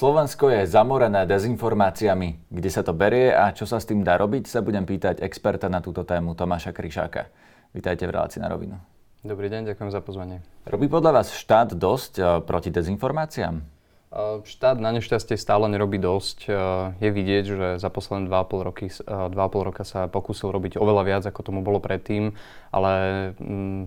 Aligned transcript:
Slovensko 0.00 0.48
je 0.48 0.64
zamorené 0.64 1.28
dezinformáciami. 1.28 2.48
Kde 2.48 2.70
sa 2.72 2.80
to 2.80 2.96
berie 2.96 3.36
a 3.36 3.52
čo 3.52 3.68
sa 3.68 3.76
s 3.76 3.84
tým 3.84 4.00
dá 4.00 4.16
robiť, 4.16 4.48
sa 4.48 4.64
budem 4.64 4.88
pýtať 4.88 5.20
experta 5.20 5.68
na 5.68 5.84
túto 5.84 6.08
tému 6.08 6.32
Tomáša 6.32 6.72
Kryšáka. 6.72 7.28
Vítajte 7.76 8.08
v 8.08 8.16
relácii 8.16 8.40
na 8.40 8.48
rovinu. 8.48 8.80
Dobrý 9.20 9.52
deň, 9.52 9.68
ďakujem 9.68 9.92
za 9.92 10.00
pozvanie. 10.00 10.40
Robí 10.64 10.88
podľa 10.88 11.20
vás 11.20 11.36
štát 11.36 11.76
dosť 11.76 12.12
eh, 12.16 12.24
proti 12.40 12.72
dezinformáciám? 12.72 13.60
Eh, 13.60 14.40
štát 14.40 14.80
na 14.80 14.88
nešťastie 14.96 15.36
stále 15.36 15.68
nerobí 15.68 16.00
dosť. 16.00 16.48
Eh, 16.48 16.56
je 17.04 17.10
vidieť, 17.12 17.44
že 17.44 17.66
za 17.76 17.92
posledné 17.92 18.24
2,5, 18.24 18.64
roky, 18.64 18.88
2,5 19.04 19.68
roka 19.68 19.84
sa 19.84 20.08
pokúsil 20.08 20.48
robiť 20.48 20.80
oveľa 20.80 21.02
viac, 21.04 21.22
ako 21.28 21.44
tomu 21.44 21.60
bolo 21.60 21.76
predtým, 21.76 22.32
ale 22.72 22.92
mm, 23.36 23.84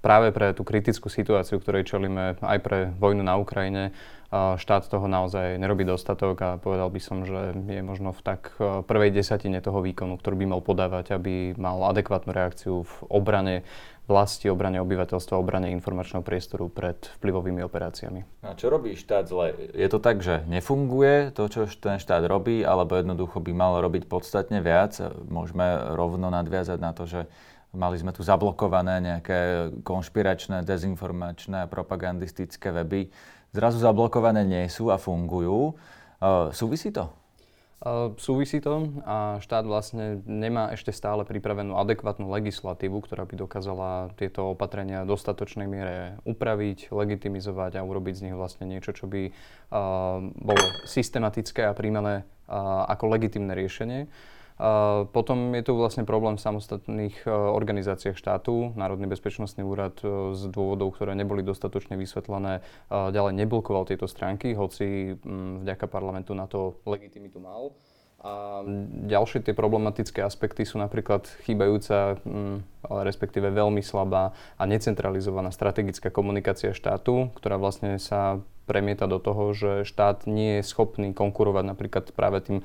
práve 0.00 0.30
pre 0.30 0.54
tú 0.54 0.62
kritickú 0.62 1.10
situáciu, 1.10 1.58
ktorej 1.58 1.84
čelíme 1.84 2.38
aj 2.38 2.58
pre 2.64 2.78
vojnu 2.96 3.26
na 3.26 3.36
Ukrajine, 3.36 3.92
štát 4.34 4.82
toho 4.90 5.06
naozaj 5.06 5.58
nerobí 5.58 5.86
dostatok 5.86 6.36
a 6.42 6.50
povedal 6.58 6.90
by 6.90 7.00
som, 7.00 7.22
že 7.22 7.54
je 7.54 7.82
možno 7.82 8.10
v 8.10 8.20
tak 8.26 8.58
e, 8.58 8.82
prvej 8.82 9.14
desatine 9.14 9.62
toho 9.62 9.78
výkonu, 9.78 10.18
ktorý 10.18 10.34
by 10.42 10.46
mal 10.50 10.60
podávať, 10.62 11.14
aby 11.14 11.54
mal 11.54 11.78
adekvátnu 11.94 12.34
reakciu 12.34 12.82
v 12.82 12.94
obrane 13.06 13.62
vlasti, 14.06 14.46
obrane 14.46 14.78
obyvateľstva, 14.82 15.34
obrane 15.34 15.74
informačného 15.74 16.22
priestoru 16.22 16.70
pred 16.70 16.98
vplyvovými 17.18 17.62
operáciami. 17.66 18.46
A 18.46 18.54
čo 18.54 18.70
robí 18.70 18.94
štát 18.94 19.26
zle? 19.26 19.54
Je 19.74 19.88
to 19.90 19.98
tak, 19.98 20.22
že 20.22 20.46
nefunguje 20.46 21.34
to, 21.34 21.50
čo 21.50 21.66
ten 21.78 21.98
štát 21.98 22.22
robí, 22.26 22.62
alebo 22.62 22.94
jednoducho 22.94 23.42
by 23.42 23.52
mal 23.54 23.82
robiť 23.82 24.06
podstatne 24.06 24.62
viac? 24.62 24.98
Môžeme 25.26 25.94
rovno 25.94 26.30
nadviazať 26.30 26.78
na 26.78 26.94
to, 26.94 27.06
že 27.10 27.20
mali 27.74 27.98
sme 27.98 28.14
tu 28.14 28.22
zablokované 28.22 29.02
nejaké 29.02 29.70
konšpiračné, 29.82 30.62
dezinformačné, 30.62 31.66
propagandistické 31.66 32.70
weby 32.70 33.10
zrazu 33.56 33.80
zablokované 33.80 34.44
nie 34.44 34.68
sú 34.68 34.92
a 34.92 35.00
fungujú. 35.00 35.74
Uh, 36.20 36.52
súvisí 36.52 36.92
to? 36.92 37.08
Uh, 37.76 38.16
súvisí 38.16 38.60
to 38.60 38.88
a 39.04 39.36
štát 39.40 39.68
vlastne 39.68 40.24
nemá 40.24 40.72
ešte 40.72 40.96
stále 40.96 41.28
pripravenú 41.28 41.76
adekvátnu 41.76 42.24
legislatívu, 42.28 43.04
ktorá 43.04 43.28
by 43.28 43.34
dokázala 43.36 43.90
tieto 44.16 44.56
opatrenia 44.56 45.04
v 45.04 45.12
dostatočnej 45.12 45.68
miere 45.68 46.16
upraviť, 46.24 46.88
legitimizovať 46.88 47.76
a 47.76 47.84
urobiť 47.84 48.14
z 48.16 48.24
nich 48.28 48.36
vlastne 48.36 48.64
niečo, 48.64 48.96
čo 48.96 49.04
by 49.08 49.28
uh, 49.28 50.20
bolo 50.24 50.64
systematické 50.88 51.68
a 51.68 51.76
príjmané 51.76 52.28
ako 52.46 53.10
legitimné 53.10 53.58
riešenie. 53.58 54.06
Potom 55.12 55.52
je 55.52 55.62
tu 55.68 55.76
vlastne 55.76 56.08
problém 56.08 56.40
v 56.40 56.44
samostatných 56.48 57.16
e, 57.24 57.30
organizáciách 57.30 58.16
štátu. 58.16 58.72
Národný 58.72 59.04
bezpečnostný 59.04 59.60
úrad 59.60 60.00
e, 60.00 60.32
z 60.32 60.48
dôvodov, 60.48 60.96
ktoré 60.96 61.12
neboli 61.12 61.44
dostatočne 61.44 62.00
vysvetlené, 62.00 62.64
e, 62.64 63.12
ďalej 63.12 63.36
neblokoval 63.36 63.84
tieto 63.84 64.08
stránky, 64.08 64.56
hoci 64.56 65.20
vďaka 65.60 65.84
parlamentu 65.92 66.32
na 66.32 66.48
to 66.48 66.80
legitimitu 66.88 67.36
mal. 67.36 67.76
A 68.24 68.64
ďalšie 69.06 69.44
tie 69.44 69.54
problematické 69.54 70.24
aspekty 70.24 70.64
sú 70.66 70.80
napríklad 70.82 71.28
chýbajúca, 71.46 72.18
respektíve 72.82 73.52
veľmi 73.52 73.84
slabá 73.84 74.34
a 74.58 74.62
necentralizovaná 74.66 75.52
strategická 75.54 76.10
komunikácia 76.10 76.74
štátu, 76.74 77.30
ktorá 77.38 77.60
vlastne 77.60 78.00
sa 78.02 78.42
premieta 78.66 79.06
do 79.06 79.22
toho, 79.22 79.54
že 79.54 79.86
štát 79.86 80.26
nie 80.26 80.58
je 80.58 80.66
schopný 80.66 81.14
konkurovať 81.14 81.64
napríklad 81.70 82.10
práve 82.10 82.42
tým 82.42 82.58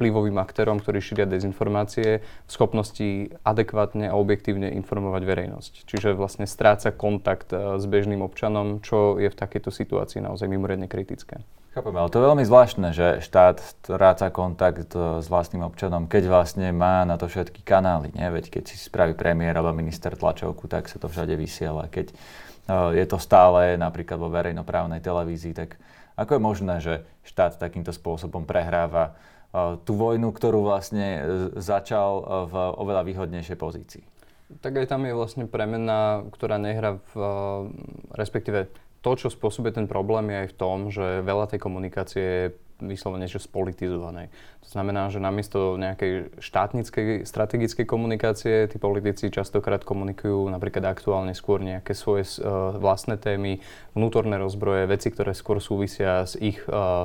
vplyvovým 0.00 0.40
aktérom, 0.40 0.80
ktorí 0.80 1.04
šíria 1.04 1.28
dezinformácie, 1.28 2.24
v 2.24 2.50
schopnosti 2.50 3.36
adekvátne 3.44 4.08
a 4.08 4.16
objektívne 4.16 4.72
informovať 4.80 5.22
verejnosť. 5.28 5.72
Čiže 5.84 6.16
vlastne 6.16 6.48
stráca 6.48 6.88
kontakt 6.88 7.52
s 7.52 7.84
bežným 7.84 8.24
občanom, 8.24 8.80
čo 8.80 9.20
je 9.20 9.28
v 9.28 9.36
takejto 9.36 9.68
situácii 9.68 10.24
naozaj 10.24 10.48
mimoriadne 10.48 10.88
kritické. 10.88 11.44
Chápem, 11.70 11.94
ale 11.94 12.10
to 12.10 12.18
je 12.18 12.26
veľmi 12.26 12.42
zvláštne, 12.42 12.90
že 12.90 13.22
štát 13.22 13.62
stráca 13.62 14.26
kontakt 14.34 14.90
s 14.94 15.26
vlastným 15.30 15.62
občanom, 15.62 16.10
keď 16.10 16.26
vlastne 16.26 16.74
má 16.74 17.06
na 17.06 17.14
to 17.14 17.30
všetky 17.30 17.62
kanály. 17.62 18.10
Nie? 18.10 18.26
Veď 18.26 18.58
keď 18.58 18.74
si 18.74 18.76
spraví 18.76 19.14
premiér 19.14 19.54
alebo 19.54 19.70
minister 19.78 20.10
tlačovku, 20.18 20.66
tak 20.66 20.90
sa 20.90 20.98
to 20.98 21.06
všade 21.06 21.38
vysiela. 21.38 21.86
Keď 21.86 22.10
je 22.90 23.06
to 23.06 23.22
stále 23.22 23.78
napríklad 23.78 24.18
vo 24.18 24.26
verejnoprávnej 24.34 24.98
televízii, 24.98 25.54
tak 25.54 25.78
ako 26.18 26.36
je 26.36 26.42
možné, 26.42 26.74
že 26.82 26.94
štát 27.22 27.54
takýmto 27.62 27.94
spôsobom 27.94 28.50
prehráva 28.50 29.14
tú 29.82 29.98
vojnu, 29.98 30.30
ktorú 30.30 30.62
vlastne 30.62 31.06
e, 31.06 31.20
začal 31.58 32.10
e, 32.22 32.24
v 32.46 32.54
oveľa 32.54 33.02
výhodnejšej 33.02 33.58
pozícii? 33.58 34.02
Tak 34.62 34.78
aj 34.78 34.86
tam 34.86 35.02
je 35.06 35.14
vlastne 35.14 35.50
premena, 35.50 36.22
ktorá 36.30 36.54
nehrá 36.54 37.02
v, 37.10 37.14
e, 37.18 37.30
respektíve 38.14 38.70
to, 39.00 39.10
čo 39.16 39.28
spôsobuje 39.32 39.72
ten 39.72 39.88
problém, 39.88 40.28
je 40.28 40.36
aj 40.44 40.48
v 40.52 40.58
tom, 40.58 40.78
že 40.92 41.24
veľa 41.24 41.48
tej 41.48 41.60
komunikácie 41.60 42.24
je 42.24 42.46
vyslovene 42.80 43.28
že 43.28 43.36
spolitizovanej. 43.36 44.32
To 44.64 44.68
znamená, 44.72 45.12
že 45.12 45.20
namiesto 45.20 45.76
nejakej 45.76 46.40
štátnickej 46.40 47.28
strategickej 47.28 47.84
komunikácie, 47.84 48.68
tí 48.72 48.80
politici 48.80 49.28
častokrát 49.28 49.84
komunikujú 49.84 50.48
napríklad 50.48 50.88
aktuálne 50.88 51.36
skôr 51.36 51.60
nejaké 51.60 51.92
svoje 51.92 52.24
uh, 52.40 52.72
vlastné 52.80 53.20
témy, 53.20 53.60
vnútorné 53.92 54.40
rozbroje, 54.40 54.88
veci, 54.88 55.12
ktoré 55.12 55.36
skôr 55.36 55.60
súvisia 55.60 56.24
s 56.24 56.40
ich 56.40 56.56
uh, 56.72 57.04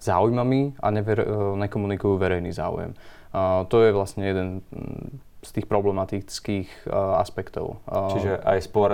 záujmami 0.00 0.76
a 0.84 0.86
never, 0.92 1.18
uh, 1.24 1.56
nekomunikujú 1.56 2.20
verejný 2.20 2.52
záujem. 2.52 2.92
Uh, 3.32 3.64
to 3.72 3.80
je 3.80 3.90
vlastne 3.96 4.22
jeden 4.28 4.48
z 5.44 5.50
tých 5.60 5.66
problematických 5.68 6.88
uh, 6.88 7.20
aspektov. 7.20 7.80
Uh, 7.88 8.12
Čiže 8.12 8.32
aj 8.44 8.58
spor 8.64 8.90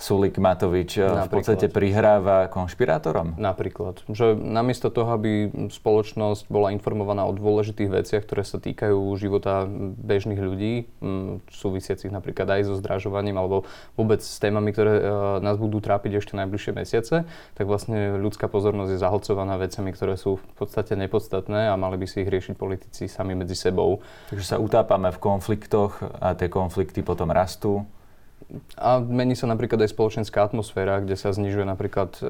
Sulik 0.00 0.40
Matovič 0.40 0.96
Napríklad. 0.96 1.28
v 1.28 1.30
podstate 1.30 1.66
prihráva 1.68 2.48
konšpirátorom? 2.48 3.36
Napríklad. 3.36 4.00
Že 4.08 4.32
namiesto 4.32 4.88
toho, 4.88 5.12
aby 5.12 5.52
spoločnosť 5.68 6.48
bola 6.48 6.72
informovaná 6.72 7.28
o 7.28 7.36
dôležitých 7.36 7.92
veciach, 7.92 8.22
ktoré 8.24 8.40
sa 8.48 8.56
týkajú 8.56 8.96
života 9.20 9.68
bežných 10.00 10.40
ľudí, 10.40 10.88
m, 11.04 11.44
súvisiacich 11.52 12.08
napríklad 12.08 12.48
aj 12.48 12.72
so 12.72 12.74
zdražovaním 12.80 13.36
alebo 13.36 13.68
vôbec 13.92 14.24
s 14.24 14.40
témami, 14.40 14.72
ktoré 14.72 15.04
e, 15.04 15.04
nás 15.44 15.60
budú 15.60 15.84
trápiť 15.84 16.24
ešte 16.24 16.32
najbližšie 16.32 16.72
mesiace, 16.72 17.28
tak 17.52 17.64
vlastne 17.68 18.16
ľudská 18.16 18.48
pozornosť 18.48 18.96
je 18.96 19.02
zahlcovaná 19.04 19.60
vecami, 19.60 19.92
ktoré 19.92 20.16
sú 20.16 20.40
v 20.40 20.54
podstate 20.56 20.96
nepodstatné 20.96 21.68
a 21.68 21.76
mali 21.76 22.00
by 22.00 22.08
si 22.08 22.24
ich 22.24 22.32
riešiť 22.32 22.56
politici 22.56 23.04
sami 23.04 23.36
medzi 23.36 23.52
sebou. 23.52 24.00
Takže 24.32 24.48
sa 24.48 24.56
utápame 24.56 25.12
v 25.12 25.20
konfliktoch 25.20 26.00
a 26.24 26.32
tie 26.32 26.48
konflikty 26.48 27.04
potom 27.04 27.28
rastú 27.28 27.84
a 28.74 28.98
mení 28.98 29.38
sa 29.38 29.46
napríklad 29.46 29.78
aj 29.86 29.94
spoločenská 29.94 30.42
atmosféra, 30.42 30.98
kde 30.98 31.14
sa 31.14 31.30
znižuje 31.30 31.62
napríklad 31.62 32.18
e, 32.18 32.22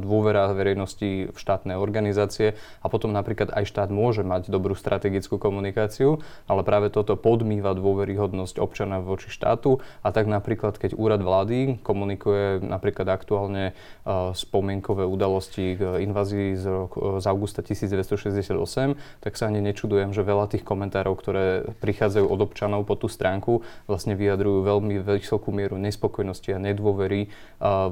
dôvera 0.00 0.52
verejnosti 0.52 1.32
v 1.32 1.36
štátne 1.36 1.80
organizácie 1.80 2.58
a 2.84 2.86
potom 2.92 3.14
napríklad 3.14 3.48
aj 3.54 3.64
štát 3.68 3.88
môže 3.88 4.20
mať 4.20 4.52
dobrú 4.52 4.76
strategickú 4.76 5.40
komunikáciu, 5.40 6.20
ale 6.44 6.60
práve 6.66 6.92
toto 6.92 7.16
podmýva 7.16 7.72
dôveryhodnosť 7.72 8.60
občana 8.60 9.00
voči 9.00 9.32
štátu. 9.32 9.80
A 10.04 10.12
tak 10.12 10.28
napríklad, 10.28 10.76
keď 10.76 10.98
úrad 10.98 11.24
vlády 11.24 11.80
komunikuje 11.80 12.60
napríklad 12.60 13.08
aktuálne 13.08 13.72
e, 13.72 14.12
spomienkové 14.36 15.08
udalosti 15.08 15.80
k 15.80 15.82
invázii 16.04 16.58
z, 16.58 16.64
roku, 16.68 16.98
z 17.16 17.24
augusta 17.30 17.64
1968, 17.64 19.22
tak 19.24 19.32
sa 19.38 19.48
ani 19.48 19.64
nečudujem, 19.64 20.12
že 20.12 20.26
veľa 20.26 20.52
tých 20.52 20.66
komentárov, 20.66 21.14
ktoré 21.16 21.44
prichádzajú 21.80 22.26
od 22.28 22.40
občanov 22.44 22.84
po 22.84 22.98
tú 22.98 23.08
stránku, 23.08 23.64
vlastne 23.88 24.18
vyjadrujú 24.18 24.66
veľmi 24.66 25.00
vysokú 25.00 25.54
mieru 25.54 25.61
nespokojnosti 25.70 26.50
a 26.50 26.58
nedôvery 26.58 27.30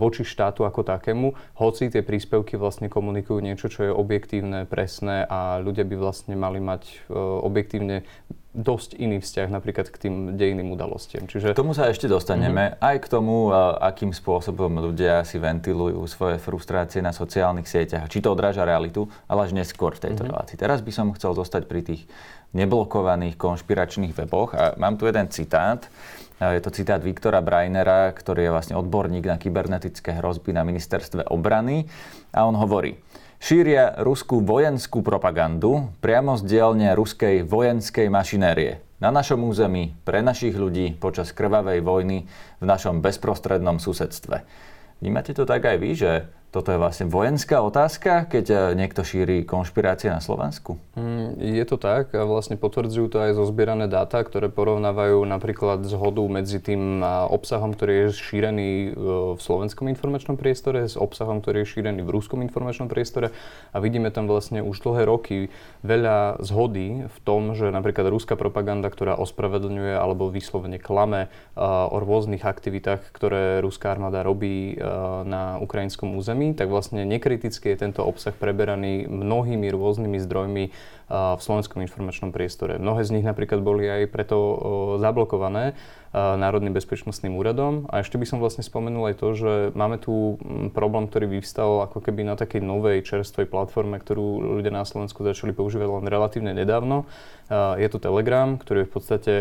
voči 0.01 0.27
štátu 0.27 0.67
ako 0.67 0.83
takému, 0.83 1.37
hoci 1.61 1.93
tie 1.93 2.03
príspevky 2.03 2.59
vlastne 2.59 2.91
komunikujú 2.91 3.39
niečo, 3.39 3.71
čo 3.71 3.81
je 3.87 3.93
objektívne, 3.93 4.67
presné 4.67 5.23
a 5.29 5.63
ľudia 5.63 5.87
by 5.87 5.95
vlastne 5.95 6.35
mali 6.35 6.59
mať 6.59 6.83
e, 6.87 7.15
objektívne 7.19 8.03
dosť 8.51 8.99
iný 8.99 9.23
vzťah 9.23 9.47
napríklad 9.47 9.87
k 9.95 9.97
tým 10.07 10.15
dejným 10.35 10.75
udalostiam. 10.75 11.23
Čiže... 11.31 11.55
K 11.55 11.63
tomu 11.63 11.71
sa 11.71 11.87
ešte 11.87 12.11
dostaneme. 12.11 12.75
Mm-hmm. 12.75 12.83
Aj 12.83 12.97
k 12.99 13.07
tomu, 13.07 13.55
akým 13.79 14.11
spôsobom 14.11 14.75
ľudia 14.91 15.23
si 15.23 15.39
ventilujú 15.39 16.03
svoje 16.11 16.43
frustrácie 16.43 16.99
na 16.99 17.15
sociálnych 17.15 17.71
sieťach. 17.71 18.11
Či 18.11 18.27
to 18.27 18.35
odráža 18.35 18.67
realitu, 18.67 19.07
ale 19.31 19.47
až 19.47 19.55
neskôr 19.55 19.95
v 19.95 20.11
tejto 20.11 20.27
mm-hmm. 20.27 20.35
relácii. 20.35 20.57
Teraz 20.59 20.83
by 20.83 20.91
som 20.91 21.15
chcel 21.15 21.39
zostať 21.39 21.71
pri 21.71 21.81
tých 21.87 22.11
neblokovaných 22.51 23.39
konšpiračných 23.39 24.19
weboch 24.19 24.59
a 24.59 24.75
mám 24.75 24.99
tu 24.99 25.07
jeden 25.07 25.31
citát. 25.31 25.87
Je 26.41 26.61
to 26.65 26.73
citát 26.73 27.05
Viktora 27.05 27.45
Brainera, 27.45 28.09
ktorý 28.17 28.49
je 28.49 28.55
vlastne 28.57 28.77
odborník 28.81 29.29
na 29.29 29.37
kybernetické 29.37 30.17
hrozby 30.17 30.57
na 30.57 30.65
ministerstve 30.65 31.29
obrany. 31.29 31.85
A 32.33 32.49
on 32.49 32.57
hovorí, 32.57 32.97
šíria 33.37 34.01
ruskú 34.01 34.41
vojenskú 34.41 35.05
propagandu 35.05 35.93
priamo 36.01 36.41
z 36.41 36.49
dielne 36.49 36.97
ruskej 36.97 37.45
vojenskej 37.45 38.09
mašinérie 38.09 38.81
na 39.05 39.13
našom 39.13 39.45
území, 39.45 39.97
pre 40.05 40.25
našich 40.25 40.57
ľudí 40.57 40.97
počas 40.97 41.33
krvavej 41.37 41.85
vojny 41.85 42.25
v 42.57 42.65
našom 42.65 43.05
bezprostrednom 43.05 43.77
susedstve. 43.77 44.41
Vnímate 45.05 45.33
to 45.37 45.45
tak 45.45 45.65
aj 45.65 45.77
vy, 45.77 45.91
že 45.93 46.29
toto 46.51 46.75
je 46.75 46.83
vlastne 46.83 47.07
vojenská 47.07 47.63
otázka, 47.63 48.27
keď 48.27 48.47
e, 48.51 48.57
niekto 48.75 49.07
šíri 49.07 49.47
konšpirácie 49.47 50.11
na 50.11 50.19
Slovensku? 50.19 50.83
Mm, 50.99 51.39
je 51.39 51.63
to 51.63 51.79
tak 51.79 52.11
a 52.11 52.27
vlastne 52.27 52.59
potvrdzujú 52.59 53.07
to 53.07 53.23
aj 53.23 53.39
zozbierané 53.39 53.87
dáta, 53.87 54.19
ktoré 54.19 54.51
porovnávajú 54.51 55.23
napríklad 55.31 55.87
zhodu 55.87 56.27
medzi 56.27 56.59
tým 56.59 57.07
obsahom, 57.07 57.71
ktorý 57.71 58.11
je 58.11 58.19
šírený 58.19 58.71
e, 58.71 58.89
v 59.39 59.41
slovenskom 59.41 59.87
informačnom 59.95 60.35
priestore 60.35 60.91
s 60.91 60.99
obsahom, 60.99 61.39
ktorý 61.39 61.63
je 61.63 61.79
šírený 61.79 62.03
v 62.03 62.11
ruskom 62.11 62.43
informačnom 62.43 62.91
priestore 62.91 63.31
a 63.71 63.79
vidíme 63.79 64.11
tam 64.11 64.27
vlastne 64.27 64.59
už 64.59 64.83
dlhé 64.83 65.07
roky 65.07 65.55
veľa 65.87 66.43
zhody 66.43 67.07
v 67.07 67.19
tom, 67.23 67.55
že 67.55 67.71
napríklad 67.71 68.11
ruská 68.11 68.35
propaganda, 68.35 68.91
ktorá 68.91 69.15
ospravedlňuje 69.23 69.95
alebo 69.95 70.27
vyslovene 70.27 70.83
klame 70.83 71.31
e, 71.55 71.63
o 71.63 71.95
rôznych 72.03 72.43
aktivitách, 72.43 73.07
ktoré 73.15 73.63
ruská 73.63 73.95
armáda 73.95 74.27
robí 74.27 74.75
na 75.27 75.61
ukrajinskom 75.63 76.17
území, 76.19 76.40
zemi, 76.41 76.57
tak 76.57 76.73
vlastne 76.73 77.05
nekriticky 77.05 77.77
je 77.77 77.85
tento 77.85 78.01
obsah 78.01 78.33
preberaný 78.33 79.05
mnohými 79.05 79.69
rôznymi 79.69 80.19
zdrojmi 80.25 80.65
v 81.11 81.41
slovenskom 81.43 81.85
informačnom 81.85 82.33
priestore. 82.33 82.81
Mnohé 82.81 83.05
z 83.05 83.19
nich 83.19 83.27
napríklad 83.27 83.61
boli 83.61 83.85
aj 83.85 84.09
preto 84.09 84.39
zablokované 85.03 85.77
Národným 86.15 86.73
bezpečnostným 86.73 87.37
úradom. 87.37 87.85
A 87.93 88.01
ešte 88.01 88.17
by 88.17 88.25
som 88.25 88.39
vlastne 88.41 88.65
spomenul 88.65 89.13
aj 89.13 89.15
to, 89.21 89.29
že 89.37 89.53
máme 89.77 90.01
tu 90.01 90.41
problém, 90.73 91.11
ktorý 91.11 91.43
vyvstal 91.43 91.85
ako 91.91 92.01
keby 92.01 92.25
na 92.25 92.39
takej 92.41 92.65
novej 92.65 93.05
čerstvej 93.05 93.51
platforme, 93.51 94.01
ktorú 94.01 94.57
ľudia 94.63 94.73
na 94.73 94.87
Slovensku 94.87 95.21
začali 95.27 95.53
používať 95.53 96.01
len 96.01 96.07
relatívne 96.09 96.57
nedávno. 96.57 97.05
Je 97.53 97.89
to 97.91 98.01
Telegram, 98.01 98.57
ktorý 98.57 98.87
je 98.87 98.89
v 98.89 98.95
podstate 98.95 99.35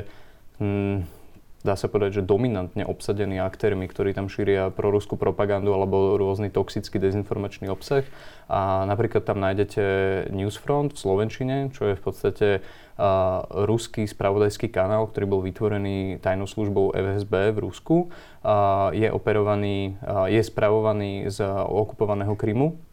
dá 1.59 1.75
sa 1.75 1.91
povedať, 1.91 2.21
že 2.21 2.27
dominantne 2.27 2.87
obsadení 2.87 3.39
aktérmi, 3.39 3.87
ktorí 3.91 4.15
tam 4.15 4.31
šíria 4.31 4.71
proruskú 4.71 5.19
propagandu 5.19 5.75
alebo 5.75 6.15
rôzny 6.15 6.47
toxický 6.47 6.97
dezinformačný 7.03 7.67
obsah. 7.67 8.07
A 8.47 8.87
napríklad 8.87 9.27
tam 9.27 9.43
nájdete 9.43 9.83
Newsfront 10.31 10.95
v 10.95 11.01
Slovenčine, 11.01 11.55
čo 11.75 11.91
je 11.91 11.99
v 11.99 12.03
podstate 12.03 12.47
uh, 12.59 13.43
ruský 13.67 14.07
spravodajský 14.07 14.71
kanál, 14.71 15.11
ktorý 15.11 15.25
bol 15.27 15.41
vytvorený 15.43 16.23
tajnou 16.23 16.47
službou 16.47 16.95
FSB 16.95 17.53
v 17.53 17.59
Rusku. 17.59 17.97
Uh, 18.39 18.89
je 18.95 19.11
operovaný, 19.11 19.99
uh, 19.99 20.31
je 20.31 20.39
spravovaný 20.39 21.27
z 21.27 21.43
okupovaného 21.67 22.33
Krymu 22.39 22.88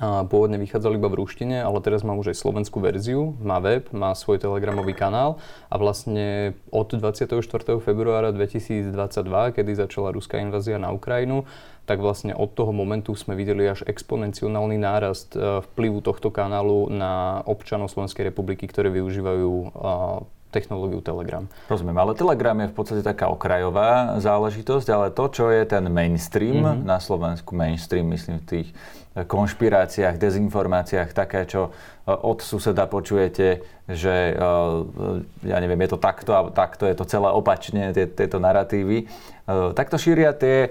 pôvodne 0.00 0.56
vychádzal 0.56 0.96
iba 0.96 1.08
v 1.12 1.20
ruštine, 1.20 1.60
ale 1.60 1.76
teraz 1.84 2.00
má 2.00 2.16
už 2.16 2.32
aj 2.32 2.40
slovenskú 2.40 2.80
verziu, 2.80 3.36
má 3.44 3.60
web, 3.60 3.92
má 3.92 4.16
svoj 4.16 4.40
telegramový 4.40 4.96
kanál 4.96 5.36
a 5.68 5.76
vlastne 5.76 6.56
od 6.72 6.88
24. 6.96 7.36
februára 7.84 8.32
2022, 8.32 8.88
kedy 9.52 9.70
začala 9.76 10.16
ruská 10.16 10.40
invázia 10.40 10.80
na 10.80 10.96
Ukrajinu, 10.96 11.44
tak 11.84 12.00
vlastne 12.00 12.32
od 12.32 12.56
toho 12.56 12.72
momentu 12.72 13.12
sme 13.12 13.36
videli 13.36 13.68
až 13.68 13.84
exponenciálny 13.84 14.78
nárast 14.80 15.34
e, 15.34 15.60
vplyvu 15.60 16.00
tohto 16.00 16.30
kanálu 16.30 16.88
na 16.88 17.42
občanov 17.44 17.90
Slovenskej 17.90 18.30
republiky, 18.32 18.70
ktorí 18.70 19.02
využívajú 19.02 19.52
technológiu 20.52 21.00
Telegram. 21.00 21.48
Rozumiem, 21.66 21.96
ale 21.96 22.12
Telegram 22.12 22.56
je 22.60 22.68
v 22.68 22.76
podstate 22.76 23.00
taká 23.00 23.32
okrajová 23.32 24.20
záležitosť, 24.20 24.86
ale 24.92 25.06
to, 25.10 25.24
čo 25.32 25.48
je 25.48 25.64
ten 25.64 25.88
mainstream 25.88 26.60
mm-hmm. 26.60 26.84
na 26.84 27.00
Slovensku, 27.00 27.56
mainstream 27.56 28.12
myslím 28.12 28.44
v 28.44 28.46
tých 28.46 28.68
konšpiráciách, 29.12 30.16
dezinformáciách, 30.16 31.12
také, 31.12 31.44
čo 31.44 31.68
e, 31.68 31.70
od 32.12 32.40
suseda 32.40 32.88
počujete, 32.88 33.60
že 33.84 34.32
e, 34.32 34.34
ja 35.44 35.56
neviem, 35.60 35.80
je 35.84 35.90
to 35.92 35.98
takto 36.00 36.32
a 36.32 36.48
takto 36.48 36.88
je 36.88 36.96
to 36.96 37.04
celé 37.04 37.28
opačne, 37.28 37.92
tieto 37.92 38.40
narratívy. 38.40 39.08
Takto 39.74 39.98
šíria 39.98 40.32
tie 40.32 40.70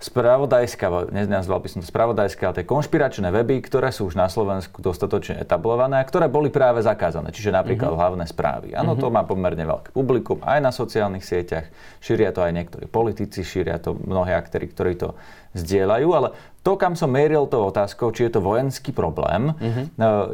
spravodajská, 0.00 1.12
nenazval 1.12 1.60
by 1.60 1.68
som 1.68 1.84
to 1.84 1.88
spravodajská, 1.92 2.48
ale 2.48 2.64
tie 2.64 2.66
konšpiračné 2.66 3.28
weby, 3.28 3.60
ktoré 3.60 3.92
sú 3.92 4.08
už 4.08 4.16
na 4.16 4.32
Slovensku 4.32 4.80
dostatočne 4.80 5.36
etablované 5.36 6.00
a 6.00 6.08
ktoré 6.08 6.32
boli 6.32 6.48
práve 6.48 6.80
zakázané. 6.80 7.28
Čiže 7.36 7.52
napríklad 7.52 7.92
mm-hmm. 7.92 8.00
hlavné 8.00 8.24
správy. 8.24 8.68
Áno, 8.72 8.96
mm-hmm. 8.96 9.04
to 9.04 9.12
má 9.12 9.22
pomerne 9.28 9.60
veľké 9.60 9.92
publikum 9.92 10.40
aj 10.40 10.58
na 10.64 10.72
sociálnych 10.72 11.20
sieťach. 11.20 11.68
Šíria 12.00 12.32
to 12.32 12.40
aj 12.40 12.52
niektorí 12.56 12.88
politici, 12.88 13.44
šíria 13.44 13.76
to 13.76 13.92
mnohí 13.92 14.32
aktéry, 14.32 14.72
ktorí 14.72 14.96
to 14.96 15.12
zdieľajú, 15.54 16.08
ale 16.14 16.28
to, 16.60 16.76
kam 16.76 16.92
som 16.92 17.10
mieril 17.10 17.48
tou 17.48 17.64
otázkou, 17.66 18.12
či 18.12 18.28
je 18.28 18.36
to 18.36 18.44
vojenský 18.44 18.92
problém, 18.92 19.56
mm-hmm. 19.56 19.86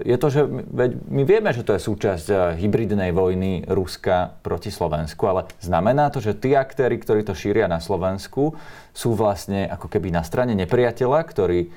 je 0.02 0.16
to, 0.18 0.28
že 0.28 0.40
my 1.06 1.22
vieme, 1.22 1.54
že 1.54 1.62
to 1.62 1.72
je 1.78 1.86
súčasť 1.86 2.26
eh, 2.28 2.38
hybridnej 2.60 3.14
vojny 3.14 3.64
Ruska 3.64 4.36
proti 4.42 4.74
Slovensku, 4.74 5.22
ale 5.30 5.46
znamená 5.62 6.10
to, 6.10 6.18
že 6.18 6.36
tí 6.36 6.52
aktéry, 6.58 6.98
ktorí 6.98 7.22
to 7.22 7.32
šíria 7.32 7.70
na 7.70 7.78
Slovensku, 7.78 8.58
sú 8.90 9.14
vlastne 9.14 9.70
ako 9.70 9.86
keby 9.86 10.10
na 10.10 10.26
strane 10.26 10.52
nepriateľa, 10.58 11.20
ktorí 11.24 11.70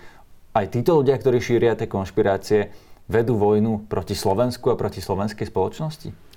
aj 0.58 0.66
títo 0.74 1.00
ľudia, 1.00 1.16
ktorí 1.16 1.38
šíria 1.40 1.78
tie 1.78 1.86
konšpirácie, 1.86 2.74
vedú 3.10 3.38
vojnu 3.42 3.90
proti 3.90 4.14
Slovensku 4.14 4.70
a 4.70 4.78
proti 4.78 5.02
slovenskej 5.02 5.50
spoločnosti? 5.50 6.29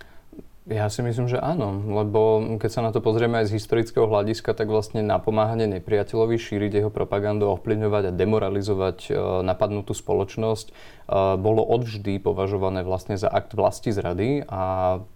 Ja 0.73 0.89
si 0.89 1.05
myslím, 1.05 1.29
že 1.29 1.37
áno, 1.37 1.85
lebo 1.85 2.41
keď 2.57 2.71
sa 2.73 2.81
na 2.81 2.97
to 2.97 3.05
pozrieme 3.05 3.45
aj 3.45 3.53
z 3.53 3.61
historického 3.61 4.09
hľadiska, 4.09 4.57
tak 4.57 4.73
vlastne 4.73 5.05
napomáhanie 5.05 5.69
nepriateľovi 5.69 6.41
šíriť 6.41 6.81
jeho 6.81 6.89
propagandu, 6.89 7.53
ovplyvňovať 7.53 8.09
a 8.09 8.17
demoralizovať 8.17 8.99
e, 9.05 9.45
napadnutú 9.45 9.93
spoločnosť 9.93 10.73
bolo 11.13 11.61
odvždy 11.67 12.23
považované 12.23 12.81
vlastne 12.87 13.21
za 13.21 13.29
akt 13.29 13.53
vlasti 13.53 13.93
zrady 13.93 14.47
a 14.49 14.63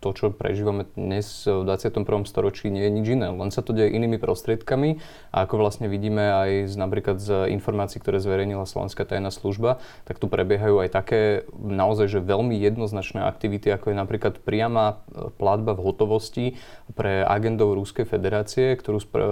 to, 0.05 0.13
čo 0.13 0.35
prežívame 0.35 0.85
dnes 0.93 1.47
v 1.47 1.65
21. 1.65 2.27
storočí, 2.29 2.69
nie 2.69 2.85
je 2.85 2.93
nič 2.93 3.07
iné. 3.17 3.33
Len 3.33 3.49
sa 3.49 3.65
to 3.65 3.73
deje 3.73 3.95
inými 3.97 4.21
prostriedkami 4.21 5.01
a 5.33 5.49
ako 5.49 5.57
vlastne 5.57 5.87
vidíme 5.89 6.21
aj 6.21 6.51
z, 6.69 6.75
napríklad 6.77 7.17
z 7.23 7.49
informácií, 7.55 8.03
ktoré 8.03 8.21
zverejnila 8.21 8.69
Slovenská 8.69 9.09
tajná 9.09 9.33
služba, 9.33 9.81
tak 10.05 10.21
tu 10.21 10.29
prebiehajú 10.29 10.85
aj 10.85 10.91
také 10.93 11.21
naozaj 11.57 12.13
že 12.13 12.21
veľmi 12.21 12.59
jednoznačné 12.59 13.25
aktivity, 13.25 13.73
ako 13.73 13.95
je 13.95 13.97
napríklad 13.97 14.35
priama 14.43 15.01
e, 15.09 15.33
platba 15.47 15.79
v 15.79 15.85
hotovosti 15.87 16.47
pre 16.99 17.23
agendov 17.23 17.79
Ruskej 17.79 18.03
federácie, 18.03 18.75
ktorú, 18.75 18.99
e, 18.99 19.23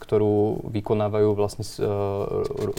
ktorú 0.00 0.64
vykonávajú 0.72 1.36
vlastne 1.36 1.68
e, 1.68 1.84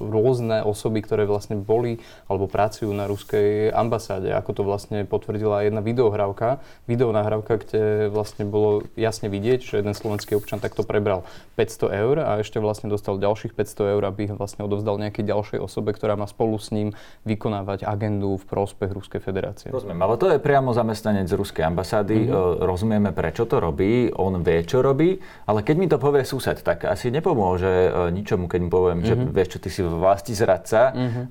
rôzne 0.02 0.66
osoby, 0.66 1.06
ktoré 1.06 1.30
vlastne 1.30 1.62
boli 1.62 2.02
alebo 2.26 2.50
pracujú 2.50 2.90
na 2.90 3.06
ruskej 3.06 3.70
ambasáde, 3.70 4.34
ako 4.34 4.52
to 4.58 4.64
vlastne 4.66 5.06
potvrdila 5.06 5.62
jedna 5.62 5.86
videohrávka, 5.86 6.66
videonahrávka, 6.90 7.62
kde 7.62 8.10
vlastne 8.10 8.50
bolo 8.50 8.82
jasne 8.98 9.30
vidieť, 9.30 9.62
že 9.62 9.74
jeden 9.86 9.94
slovenský 9.94 10.34
občan 10.34 10.58
takto 10.58 10.82
prebral 10.82 11.22
500 11.54 12.02
eur 12.02 12.16
a 12.26 12.42
ešte 12.42 12.58
vlastne 12.58 12.90
dostal 12.90 13.22
ďalších 13.22 13.54
500 13.54 13.94
eur, 13.94 14.04
aby 14.10 14.34
vlastne 14.34 14.66
odovzdal 14.66 14.98
nejakej 14.98 15.22
ďalšej 15.22 15.60
osobe, 15.62 15.94
ktorá 15.94 16.18
má 16.18 16.26
spolu 16.26 16.58
s 16.58 16.74
ním 16.74 16.98
vykonávať 17.30 17.86
agendu 17.86 18.42
v 18.42 18.46
prospech 18.50 18.90
Ruskej 18.90 19.22
federácie. 19.22 19.70
Rozumiem, 19.70 20.02
ale 20.02 20.16
to 20.18 20.34
je 20.34 20.42
priamo 20.42 20.74
zamestnanec 20.74 21.30
z 21.30 21.36
Ruskej 21.38 21.64
ambasády. 21.68 22.16
Mm-hmm. 22.26 22.45
Rozumieme, 22.62 23.10
prečo 23.12 23.50
to 23.50 23.58
robí, 23.58 24.14
on 24.14 24.46
vie, 24.46 24.62
čo 24.64 24.86
robí, 24.86 25.18
ale 25.50 25.66
keď 25.66 25.76
mi 25.76 25.88
to 25.90 25.98
povie 25.98 26.22
sused, 26.22 26.62
tak 26.62 26.86
asi 26.86 27.10
nepomôže 27.10 27.68
e, 27.68 27.90
ničomu, 28.14 28.46
keď 28.46 28.60
mu 28.66 28.70
poviem, 28.70 29.02
mm-hmm. 29.02 29.10
že 29.10 29.16
mhm. 29.18 29.34
vieš 29.34 29.50
čo, 29.56 29.60
ty 29.60 29.70
si 29.74 29.82
vlasti 29.82 30.34
zradca, 30.38 30.94
mm-hmm. 30.94 31.24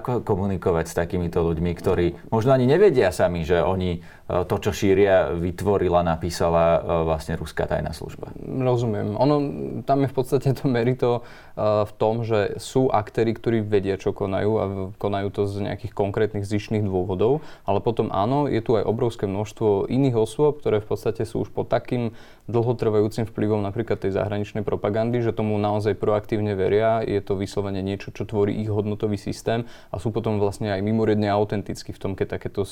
ako 0.00 0.10
komunikovať 0.24 0.84
s 0.90 0.94
takýmito 0.96 1.44
ľuďmi, 1.44 1.70
ktorí 1.76 2.06
možno 2.32 2.56
ani 2.56 2.64
nevedia 2.64 3.12
sami, 3.12 3.44
že 3.44 3.60
oni 3.60 3.98
e, 3.98 4.00
to, 4.48 4.56
čo 4.58 4.70
šíria, 4.72 5.36
vytvorila, 5.36 6.00
napísala 6.00 6.80
vlastne 7.04 7.36
ruská 7.36 7.68
tajná 7.68 7.92
služba. 7.92 8.32
Rozumiem. 8.40 9.14
Ono, 9.20 9.36
tam 9.84 10.04
je 10.04 10.08
v 10.08 10.14
podstate 10.16 10.48
to 10.56 10.64
merito 10.70 11.26
v 11.54 11.92
tom, 11.98 12.26
že 12.26 12.58
sú 12.58 12.90
aktéry, 12.90 13.30
ktorí 13.30 13.62
vedia, 13.62 13.94
čo 13.94 14.10
konajú 14.10 14.52
a 14.58 14.64
konajú 14.98 15.28
to 15.30 15.42
z 15.46 15.70
nejakých 15.70 15.94
konkrétnych 15.94 16.42
zišných 16.42 16.82
dôvodov, 16.82 17.46
ale 17.62 17.78
potom 17.78 18.10
áno, 18.10 18.50
je 18.50 18.58
tu 18.58 18.74
aj 18.74 18.82
obrovské 18.82 19.30
množstvo 19.30 19.86
iných 19.86 20.18
osôb, 20.18 20.58
ktoré 20.58 20.82
v 20.82 20.88
podstate 20.90 21.22
sú 21.22 21.46
už 21.46 21.54
pod 21.54 21.70
takým 21.70 22.10
dlhotrvajúcim 22.50 23.24
vplyvom 23.30 23.62
napríklad 23.62 24.02
tej 24.02 24.18
zahraničnej 24.18 24.66
propagandy, 24.66 25.22
že 25.22 25.32
tomu 25.32 25.56
naozaj 25.56 25.96
proaktívne 25.96 26.58
veria, 26.58 27.00
je 27.00 27.22
to 27.22 27.38
vyslovene 27.38 27.80
niečo, 27.80 28.10
čo 28.10 28.26
tvorí 28.26 28.58
ich 28.58 28.68
hodnotový 28.68 29.16
systém 29.16 29.64
a 29.94 29.96
sú 30.02 30.10
potom 30.10 30.42
vlastne 30.42 30.74
aj 30.74 30.82
mimoriadne 30.82 31.30
autenticky 31.30 31.94
v 31.94 32.02
tom, 32.02 32.12
keď 32.18 32.36
takéto 32.36 32.66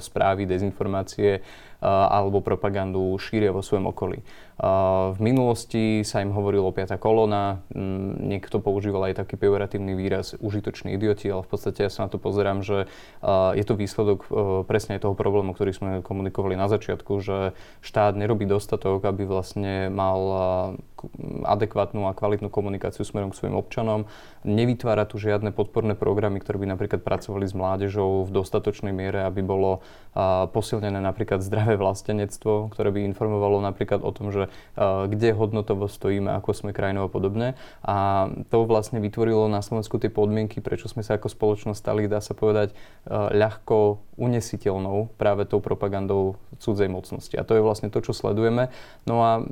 správy, 0.00 0.48
dezinformácie 0.48 1.44
alebo 1.82 2.38
propagandu 2.38 3.18
šíria 3.18 3.50
vo 3.50 3.60
svojom 3.60 3.90
okolí. 3.90 4.22
V 5.12 5.18
minulosti 5.18 6.06
sa 6.06 6.22
im 6.22 6.30
hovorilo 6.30 6.70
piata 6.70 6.94
kolona, 6.94 7.66
niekto 8.22 8.62
používal 8.62 9.10
aj 9.10 9.26
taký 9.26 9.34
pejoratívny 9.34 9.98
výraz 9.98 10.38
užitoční 10.38 10.94
idioti, 10.94 11.26
ale 11.26 11.42
v 11.42 11.50
podstate 11.50 11.82
ja 11.82 11.90
sa 11.90 12.06
na 12.06 12.08
to 12.14 12.22
pozerám, 12.22 12.62
že 12.62 12.86
je 13.58 13.64
to 13.66 13.74
výsledok 13.74 14.30
presne 14.70 15.02
aj 15.02 15.10
toho 15.10 15.18
problému, 15.18 15.50
ktorý 15.50 15.74
sme 15.74 15.90
komunikovali 16.06 16.54
na 16.54 16.70
začiatku, 16.70 17.18
že 17.18 17.58
štát 17.82 18.14
nerobí 18.14 18.46
dostatok, 18.46 19.02
aby 19.02 19.26
vlastne 19.26 19.90
mal 19.90 20.20
adekvátnu 21.42 22.06
a 22.06 22.14
kvalitnú 22.14 22.46
komunikáciu 22.46 23.02
smerom 23.02 23.34
k 23.34 23.42
svojim 23.42 23.58
občanom. 23.58 24.06
Nevytvára 24.46 25.02
tu 25.02 25.18
žiadne 25.18 25.50
podporné 25.50 25.98
programy, 25.98 26.38
ktoré 26.38 26.62
by 26.62 26.70
napríklad 26.70 27.02
pracovali 27.02 27.50
s 27.50 27.58
mládežou 27.58 28.22
v 28.22 28.30
dostatočnej 28.30 28.94
miere, 28.94 29.26
aby 29.26 29.42
bolo 29.42 29.82
posilnené 30.54 31.02
napríklad 31.02 31.42
zdravé 31.42 31.71
vlastenectvo, 31.76 32.72
ktoré 32.72 32.90
by 32.92 33.06
informovalo 33.08 33.60
napríklad 33.60 34.00
o 34.02 34.10
tom, 34.10 34.32
že 34.32 34.48
kde 34.78 35.30
hodnotovo 35.36 35.88
stojíme, 35.88 36.32
ako 36.36 36.50
sme 36.52 36.70
krajinou 36.76 37.06
a 37.06 37.12
podobne. 37.12 37.54
A 37.82 38.28
to 38.48 38.64
vlastne 38.64 38.98
vytvorilo 39.02 39.50
na 39.50 39.60
Slovensku 39.60 40.00
tie 40.00 40.08
podmienky, 40.08 40.62
prečo 40.64 40.86
sme 40.86 41.04
sa 41.04 41.20
ako 41.20 41.28
spoločnosť 41.28 41.78
stali, 41.78 42.10
dá 42.10 42.22
sa 42.22 42.32
povedať, 42.34 42.72
ľahko 43.10 44.02
unesiteľnou 44.16 45.12
práve 45.18 45.48
tou 45.48 45.58
propagandou 45.58 46.38
cudzej 46.58 46.88
mocnosti. 46.88 47.34
A 47.34 47.46
to 47.46 47.56
je 47.58 47.64
vlastne 47.64 47.90
to, 47.90 47.98
čo 48.00 48.14
sledujeme. 48.14 48.70
No 49.04 49.22
a 49.24 49.42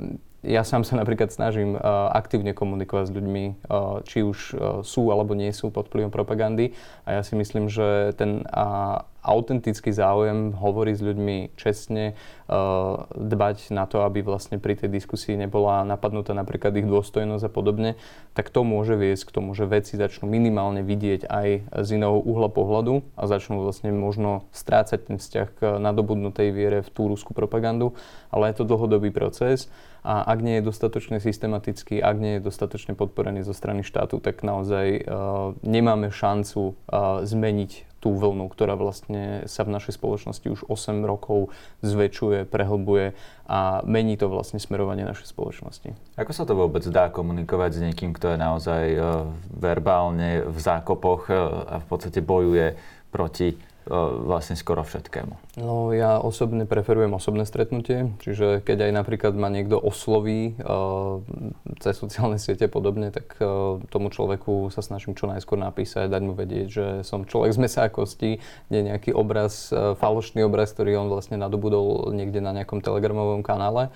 ja 0.40 0.64
sám 0.64 0.88
sa 0.88 0.96
napríklad 0.96 1.28
snažím 1.28 1.76
uh, 1.76 2.08
aktívne 2.16 2.56
komunikovať 2.56 3.12
s 3.12 3.14
ľuďmi, 3.14 3.44
uh, 3.68 4.00
či 4.08 4.24
už 4.24 4.38
uh, 4.56 4.80
sú 4.80 5.12
alebo 5.12 5.36
nie 5.36 5.52
sú 5.52 5.68
pod 5.68 5.92
vplyvom 5.92 6.08
propagandy. 6.08 6.72
A 7.04 7.20
ja 7.20 7.22
si 7.22 7.36
myslím, 7.36 7.68
že 7.68 8.16
ten 8.16 8.48
uh, 8.48 9.04
autentický 9.20 9.92
záujem 9.92 10.56
hovoriť 10.56 10.94
s 10.96 11.02
ľuďmi 11.04 11.36
čestne, 11.56 12.16
uh, 12.48 13.04
dbať 13.12 13.72
na 13.72 13.84
to, 13.84 14.02
aby 14.04 14.24
vlastne 14.24 14.56
pri 14.56 14.76
tej 14.80 14.88
diskusii 14.88 15.36
nebola 15.36 15.84
napadnutá 15.84 16.32
napríklad 16.32 16.72
ich 16.80 16.88
dôstojnosť 16.88 17.44
a 17.44 17.52
podobne, 17.52 17.90
tak 18.32 18.48
to 18.48 18.64
môže 18.64 18.96
viesť 18.96 19.28
k 19.28 19.34
tomu, 19.36 19.52
že 19.52 19.68
veci 19.68 20.00
začnú 20.00 20.24
minimálne 20.24 20.80
vidieť 20.80 21.28
aj 21.28 21.48
z 21.84 21.88
iného 21.94 22.16
uhla 22.16 22.48
pohľadu 22.48 23.04
a 23.14 23.28
začnú 23.28 23.60
vlastne 23.60 23.92
možno 23.92 24.48
strácať 24.56 25.12
ten 25.12 25.16
vzťah 25.20 25.48
k 25.56 25.60
nadobudnutej 25.76 26.48
viere 26.52 26.78
v 26.80 26.88
tú 26.88 27.08
ruskú 27.12 27.36
propagandu, 27.36 27.92
ale 28.32 28.50
je 28.50 28.62
to 28.62 28.68
dlhodobý 28.68 29.12
proces 29.12 29.68
a 30.00 30.24
ak 30.24 30.38
nie 30.40 30.58
je 30.60 30.66
dostatočne 30.66 31.20
systematický, 31.20 32.00
ak 32.00 32.16
nie 32.16 32.32
je 32.38 32.44
dostatočne 32.44 32.96
podporený 32.96 33.44
zo 33.44 33.52
strany 33.52 33.84
štátu, 33.84 34.20
tak 34.20 34.40
naozaj 34.40 34.86
uh, 35.04 35.52
nemáme 35.60 36.08
šancu 36.08 36.72
uh, 36.72 37.20
zmeniť 37.24 37.90
tú 38.00 38.16
vlnu, 38.16 38.48
ktorá 38.48 38.80
vlastne 38.80 39.44
sa 39.44 39.60
v 39.68 39.76
našej 39.76 40.00
spoločnosti 40.00 40.46
už 40.48 40.60
8 40.72 41.04
rokov 41.04 41.52
zväčšuje, 41.84 42.48
prehlbuje 42.48 43.12
a 43.44 43.84
mení 43.84 44.16
to 44.16 44.32
vlastne 44.32 44.56
smerovanie 44.56 45.04
našej 45.04 45.36
spoločnosti. 45.36 45.92
Ako 46.16 46.32
sa 46.32 46.48
to 46.48 46.56
vôbec 46.56 46.80
dá 46.88 47.12
komunikovať 47.12 47.70
s 47.76 47.80
niekým, 47.84 48.16
kto 48.16 48.32
je 48.32 48.38
naozaj 48.40 48.84
uh, 48.96 49.28
verbálne 49.52 50.48
v 50.48 50.58
zákopoch 50.58 51.28
uh, 51.28 51.36
a 51.68 51.74
v 51.84 51.86
podstate 51.86 52.24
bojuje 52.24 52.80
proti 53.12 53.58
vlastne 53.88 54.54
skoro 54.60 54.84
všetkému? 54.84 55.56
No 55.58 55.90
ja 55.90 56.20
osobne 56.20 56.68
preferujem 56.68 57.16
osobné 57.16 57.48
stretnutie, 57.48 58.12
čiže 58.20 58.60
keď 58.60 58.90
aj 58.90 58.92
napríklad 59.02 59.32
ma 59.34 59.48
niekto 59.48 59.80
osloví 59.80 60.54
uh, 60.60 61.24
cez 61.80 61.96
sociálne 61.96 62.36
siete 62.36 62.68
podobne, 62.68 63.08
tak 63.08 63.40
uh, 63.40 63.80
tomu 63.88 64.12
človeku 64.12 64.68
sa 64.68 64.84
snažím 64.84 65.16
čo 65.16 65.26
najskôr 65.26 65.56
napísať, 65.56 66.12
dať 66.12 66.22
mu 66.22 66.36
vedieť, 66.36 66.66
že 66.68 66.86
som 67.02 67.24
človek 67.24 67.56
z 67.56 67.58
mesa 67.58 67.80
a 67.86 67.90
kosti, 67.90 68.38
nie 68.68 68.80
nejaký 68.84 69.16
obraz, 69.16 69.72
uh, 69.72 69.96
falošný 69.96 70.44
obraz, 70.44 70.76
ktorý 70.76 71.00
on 71.00 71.08
vlastne 71.08 71.40
nadobudol 71.40 72.12
niekde 72.12 72.44
na 72.44 72.52
nejakom 72.52 72.84
telegramovom 72.84 73.40
kanále 73.40 73.88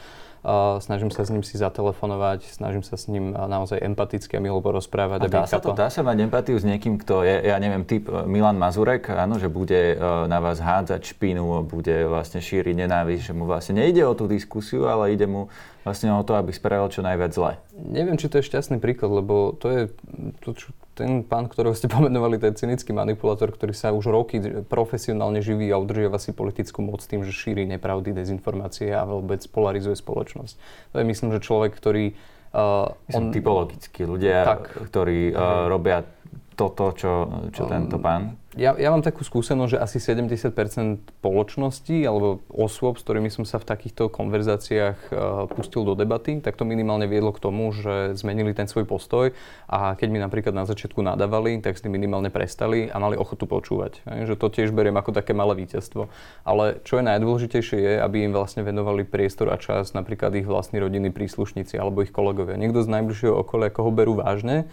snažím 0.85 1.09
sa 1.09 1.25
s 1.25 1.33
ním 1.33 1.41
si 1.41 1.57
zatelefonovať, 1.57 2.53
snažím 2.53 2.85
sa 2.85 3.01
s 3.01 3.09
ním 3.09 3.33
naozaj 3.33 3.81
empaticky 3.81 4.37
a 4.37 4.41
milo 4.45 4.61
porozprávať. 4.61 5.25
A 5.25 5.29
dá, 5.33 5.45
sa 5.49 5.57
to, 5.57 5.73
dá 5.73 5.89
sa 5.89 6.05
mať 6.05 6.29
empatiu 6.29 6.61
s 6.61 6.69
niekým, 6.69 7.01
kto 7.01 7.25
je, 7.25 7.49
ja 7.49 7.57
neviem, 7.57 7.89
typ 7.89 8.13
e, 8.13 8.29
Milan 8.29 8.61
Mazurek, 8.61 9.09
áno, 9.09 9.41
že 9.41 9.49
bude 9.49 9.97
e, 9.97 9.97
na 10.29 10.39
vás 10.45 10.61
hádzať 10.61 11.17
špinu, 11.17 11.65
bude 11.65 12.05
vlastne 12.05 12.45
šíriť 12.45 12.77
nenávisť, 12.85 13.33
že 13.33 13.33
mu 13.33 13.49
vlastne 13.49 13.81
nejde 13.81 14.05
o 14.05 14.13
tú 14.13 14.29
diskusiu, 14.29 14.85
ale 14.85 15.17
ide 15.17 15.25
mu 15.25 15.49
vlastne 15.81 16.13
o 16.13 16.21
to, 16.21 16.37
aby 16.37 16.53
spravil 16.53 16.93
čo 16.93 17.01
najviac 17.01 17.33
zle. 17.33 17.57
Neviem, 17.81 18.21
či 18.21 18.29
to 18.29 18.41
je 18.41 18.49
šťastný 18.49 18.85
príklad, 18.85 19.25
lebo 19.25 19.57
to 19.57 19.67
je 19.73 19.83
to, 20.45 20.53
čo 20.53 20.77
ten 20.95 21.27
pán, 21.27 21.51
ktorého 21.51 21.75
ste 21.75 21.91
pomenovali, 21.95 22.39
ten 22.39 22.55
cynický 22.55 22.95
manipulátor, 22.95 23.51
ktorý 23.51 23.75
sa 23.75 23.91
už 23.91 24.09
roky 24.09 24.39
profesionálne 24.71 25.43
živí 25.43 25.69
a 25.75 25.77
udržiava 25.77 26.23
si 26.23 26.31
politickú 26.31 26.81
moc 26.81 27.03
tým, 27.03 27.27
že 27.27 27.35
šíri 27.35 27.67
nepravdy, 27.67 28.15
dezinformácie 28.15 28.95
a 28.95 29.03
vôbec 29.05 29.43
polarizuje 29.51 29.99
spoločnosť. 29.99 30.55
To 30.95 30.97
je 31.03 31.05
myslím, 31.05 31.31
že 31.35 31.45
človek, 31.45 31.75
ktorý... 31.75 32.15
Uh, 32.55 32.95
on... 33.11 33.35
typologickí 33.35 34.07
ľudia, 34.07 34.47
tak. 34.47 34.79
ktorí 34.95 35.35
uh, 35.35 35.67
robia 35.67 36.07
toto, 36.55 36.95
čo, 36.95 37.27
čo 37.51 37.67
um, 37.67 37.71
tento 37.71 37.99
pán? 37.99 38.39
Ja, 38.55 38.79
ja 38.79 38.95
mám 38.95 39.03
takú 39.03 39.27
skúsenosť, 39.27 39.71
že 39.75 39.79
asi 39.83 39.99
70% 39.99 40.55
spoločnosti 41.19 41.97
alebo 42.07 42.39
osôb, 42.47 42.95
s 42.99 43.03
ktorými 43.03 43.27
som 43.27 43.43
sa 43.43 43.59
v 43.59 43.67
takýchto 43.67 44.07
konverzáciách 44.07 44.99
uh, 45.11 45.51
pustil 45.51 45.83
do 45.83 45.99
debaty, 45.99 46.39
tak 46.39 46.55
to 46.55 46.63
minimálne 46.63 47.11
viedlo 47.11 47.35
k 47.35 47.43
tomu, 47.43 47.75
že 47.75 48.15
zmenili 48.15 48.55
ten 48.55 48.71
svoj 48.71 48.87
postoj 48.87 49.35
a 49.67 49.99
keď 49.99 50.09
mi 50.09 50.23
napríklad 50.23 50.55
na 50.55 50.71
začiatku 50.71 51.03
nadávali, 51.03 51.59
tak 51.59 51.75
s 51.75 51.83
tým 51.83 51.99
minimálne 51.99 52.31
prestali 52.31 52.87
a 52.87 53.03
mali 53.03 53.19
ochotu 53.19 53.51
počúvať. 53.51 54.07
Aj, 54.07 54.23
že 54.23 54.39
to 54.39 54.47
tiež 54.47 54.71
beriem 54.71 54.95
ako 54.95 55.11
také 55.11 55.35
malé 55.35 55.59
víťazstvo. 55.67 56.07
Ale 56.47 56.79
čo 56.87 57.03
je 57.03 57.11
najdôležitejšie 57.11 57.79
je, 57.83 57.95
aby 57.99 58.23
im 58.23 58.33
vlastne 58.33 58.63
venovali 58.63 59.03
priestor 59.03 59.51
a 59.51 59.59
čas 59.59 59.99
napríklad 59.99 60.31
ich 60.39 60.47
vlastní 60.47 60.79
rodiny 60.79 61.11
príslušníci 61.11 61.75
alebo 61.75 62.07
ich 62.07 62.15
kolegovia. 62.15 62.55
Niekto 62.55 62.87
z 62.87 62.89
najbližšieho 63.03 63.35
okolia, 63.35 63.75
koho 63.75 63.91
berú 63.91 64.15
vážne, 64.15 64.71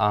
a 0.00 0.10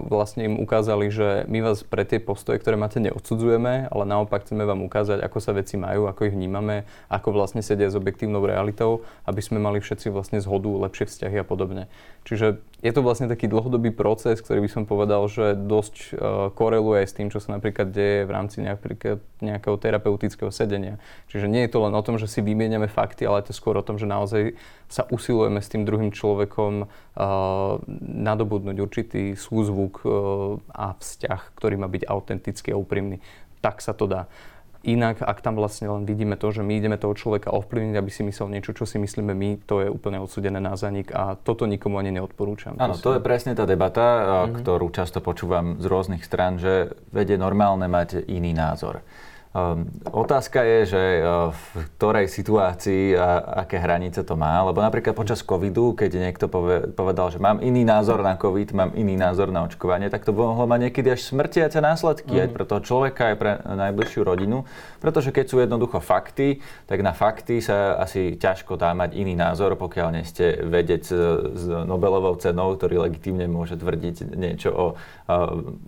vlastne 0.00 0.48
im 0.48 0.56
ukázali, 0.56 1.12
že 1.12 1.44
my 1.52 1.60
vás 1.60 1.84
pre 1.84 2.08
tie 2.08 2.16
postoje, 2.16 2.56
ktoré 2.56 2.80
máte, 2.80 3.04
neodsudzujeme, 3.04 3.92
ale 3.92 4.04
naopak 4.08 4.48
chceme 4.48 4.64
vám 4.64 4.80
ukázať, 4.88 5.20
ako 5.20 5.38
sa 5.44 5.52
veci 5.52 5.76
majú, 5.76 6.08
ako 6.08 6.32
ich 6.32 6.32
vnímame, 6.32 6.88
ako 7.12 7.36
vlastne 7.36 7.60
sedia 7.60 7.92
s 7.92 8.00
objektívnou 8.00 8.40
realitou, 8.40 9.04
aby 9.28 9.44
sme 9.44 9.60
mali 9.60 9.84
všetci 9.84 10.08
vlastne 10.08 10.40
zhodu, 10.40 10.72
lepšie 10.88 11.04
vzťahy 11.12 11.36
a 11.36 11.44
podobne. 11.44 11.84
Čiže 12.24 12.64
je 12.84 12.92
to 12.92 13.00
vlastne 13.00 13.24
taký 13.24 13.48
dlhodobý 13.48 13.88
proces, 13.88 14.36
ktorý 14.44 14.68
by 14.68 14.70
som 14.70 14.84
povedal, 14.84 15.24
že 15.32 15.56
dosť 15.56 15.94
uh, 15.96 16.08
koreluje 16.52 17.08
s 17.08 17.16
tým, 17.16 17.32
čo 17.32 17.40
sa 17.40 17.56
napríklad 17.56 17.88
deje 17.88 18.28
v 18.28 18.30
rámci 18.30 18.60
napríklad 18.60 19.24
nejakého 19.40 19.80
terapeutického 19.80 20.52
sedenia. 20.52 21.00
Čiže 21.32 21.48
nie 21.48 21.64
je 21.64 21.72
to 21.72 21.80
len 21.80 21.96
o 21.96 22.04
tom, 22.04 22.20
že 22.20 22.28
si 22.28 22.44
vymieňame 22.44 22.92
fakty, 22.92 23.24
ale 23.24 23.40
je 23.40 23.48
to 23.48 23.56
skôr 23.56 23.80
o 23.80 23.86
tom, 23.86 23.96
že 23.96 24.04
naozaj 24.04 24.60
sa 24.92 25.08
usilujeme 25.08 25.56
s 25.64 25.72
tým 25.72 25.88
druhým 25.88 26.12
človekom 26.12 26.84
uh, 26.84 27.80
nadobudnúť 28.04 28.76
určitý 28.76 29.34
súzvuk 29.34 30.04
e, 30.04 30.08
a 30.70 30.94
vzťah, 30.94 31.40
ktorý 31.58 31.74
má 31.80 31.88
byť 31.90 32.02
autentický 32.06 32.70
a 32.74 32.80
úprimný. 32.80 33.18
Tak 33.64 33.82
sa 33.82 33.96
to 33.96 34.06
dá. 34.06 34.28
Inak, 34.86 35.18
ak 35.18 35.42
tam 35.42 35.58
vlastne 35.58 35.90
len 35.90 36.06
vidíme 36.06 36.38
to, 36.38 36.54
že 36.54 36.62
my 36.62 36.78
ideme 36.78 36.94
toho 36.94 37.10
človeka 37.18 37.50
ovplyvniť, 37.50 37.94
aby 37.98 38.10
si 38.10 38.22
myslel 38.22 38.54
niečo, 38.54 38.70
čo 38.70 38.86
si 38.86 39.02
myslíme 39.02 39.34
my, 39.34 39.66
to 39.66 39.82
je 39.82 39.88
úplne 39.90 40.22
odsudené 40.22 40.62
na 40.62 40.78
zanik 40.78 41.10
a 41.10 41.34
toto 41.34 41.66
nikomu 41.66 41.98
ani 41.98 42.14
neodporúčam. 42.14 42.78
Áno, 42.78 42.94
to 42.94 43.18
je 43.18 43.20
presne 43.20 43.58
tá 43.58 43.66
debata, 43.66 44.06
mm-hmm. 44.46 44.62
ktorú 44.62 44.86
často 44.94 45.18
počúvam 45.18 45.82
z 45.82 45.86
rôznych 45.90 46.22
stran, 46.22 46.62
že 46.62 46.94
vedie 47.10 47.34
normálne 47.34 47.90
mať 47.90 48.30
iný 48.30 48.54
názor. 48.54 49.02
Um, 49.56 49.88
otázka 50.04 50.60
je, 50.68 50.78
že 50.84 51.02
uh, 51.24 51.48
v 51.48 51.88
ktorej 51.96 52.28
situácii 52.28 53.16
a 53.16 53.64
aké 53.64 53.80
hranice 53.80 54.20
to 54.20 54.36
má, 54.36 54.60
lebo 54.60 54.84
napríklad 54.84 55.16
počas 55.16 55.40
covidu, 55.40 55.96
keď 55.96 56.12
niekto 56.12 56.44
povedal, 56.92 57.32
že 57.32 57.40
mám 57.40 57.64
iný 57.64 57.80
názor 57.80 58.20
na 58.20 58.36
covid, 58.36 58.76
mám 58.76 58.92
iný 58.92 59.16
názor 59.16 59.48
na 59.48 59.64
očkovanie, 59.64 60.12
tak 60.12 60.28
to 60.28 60.36
mohlo 60.36 60.68
mať 60.68 60.92
niekedy 60.92 61.08
až 61.08 61.24
smrtiace 61.24 61.80
následky 61.80 62.36
mm. 62.36 62.42
aj 62.44 62.48
pre 62.52 62.64
toho 62.68 62.80
človeka, 62.84 63.22
aj 63.32 63.36
pre 63.40 63.52
najbližšiu 63.64 64.20
rodinu, 64.28 64.68
pretože 65.00 65.32
keď 65.32 65.48
sú 65.48 65.56
jednoducho 65.64 66.04
fakty, 66.04 66.60
tak 66.84 67.00
na 67.00 67.16
fakty 67.16 67.64
sa 67.64 67.96
asi 67.96 68.36
ťažko 68.36 68.76
dá 68.76 68.92
mať 68.92 69.16
iný 69.16 69.40
názor, 69.40 69.72
pokiaľ 69.80 70.20
nie 70.20 70.24
ste 70.28 70.68
vedec 70.68 71.08
s 71.08 71.64
Nobelovou 71.64 72.36
cenou, 72.36 72.76
ktorý 72.76 73.08
legitímne 73.08 73.48
môže 73.48 73.80
tvrdiť 73.80 74.36
niečo 74.36 74.68
o, 74.76 74.86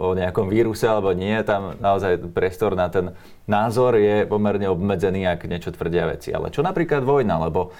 o 0.01 0.09
nejakom 0.17 0.49
víruse 0.49 0.89
alebo 0.89 1.13
nie, 1.13 1.37
tam 1.45 1.77
naozaj 1.77 2.33
priestor 2.33 2.73
na 2.73 2.89
ten 2.89 3.13
názor 3.65 3.99
je 3.99 4.29
pomerne 4.31 4.71
obmedzený, 4.71 5.27
ak 5.27 5.51
niečo 5.51 5.75
tvrdia 5.75 6.07
veci. 6.07 6.31
Ale 6.31 6.55
čo 6.55 6.63
napríklad 6.63 7.03
vojna, 7.03 7.43
lebo 7.51 7.75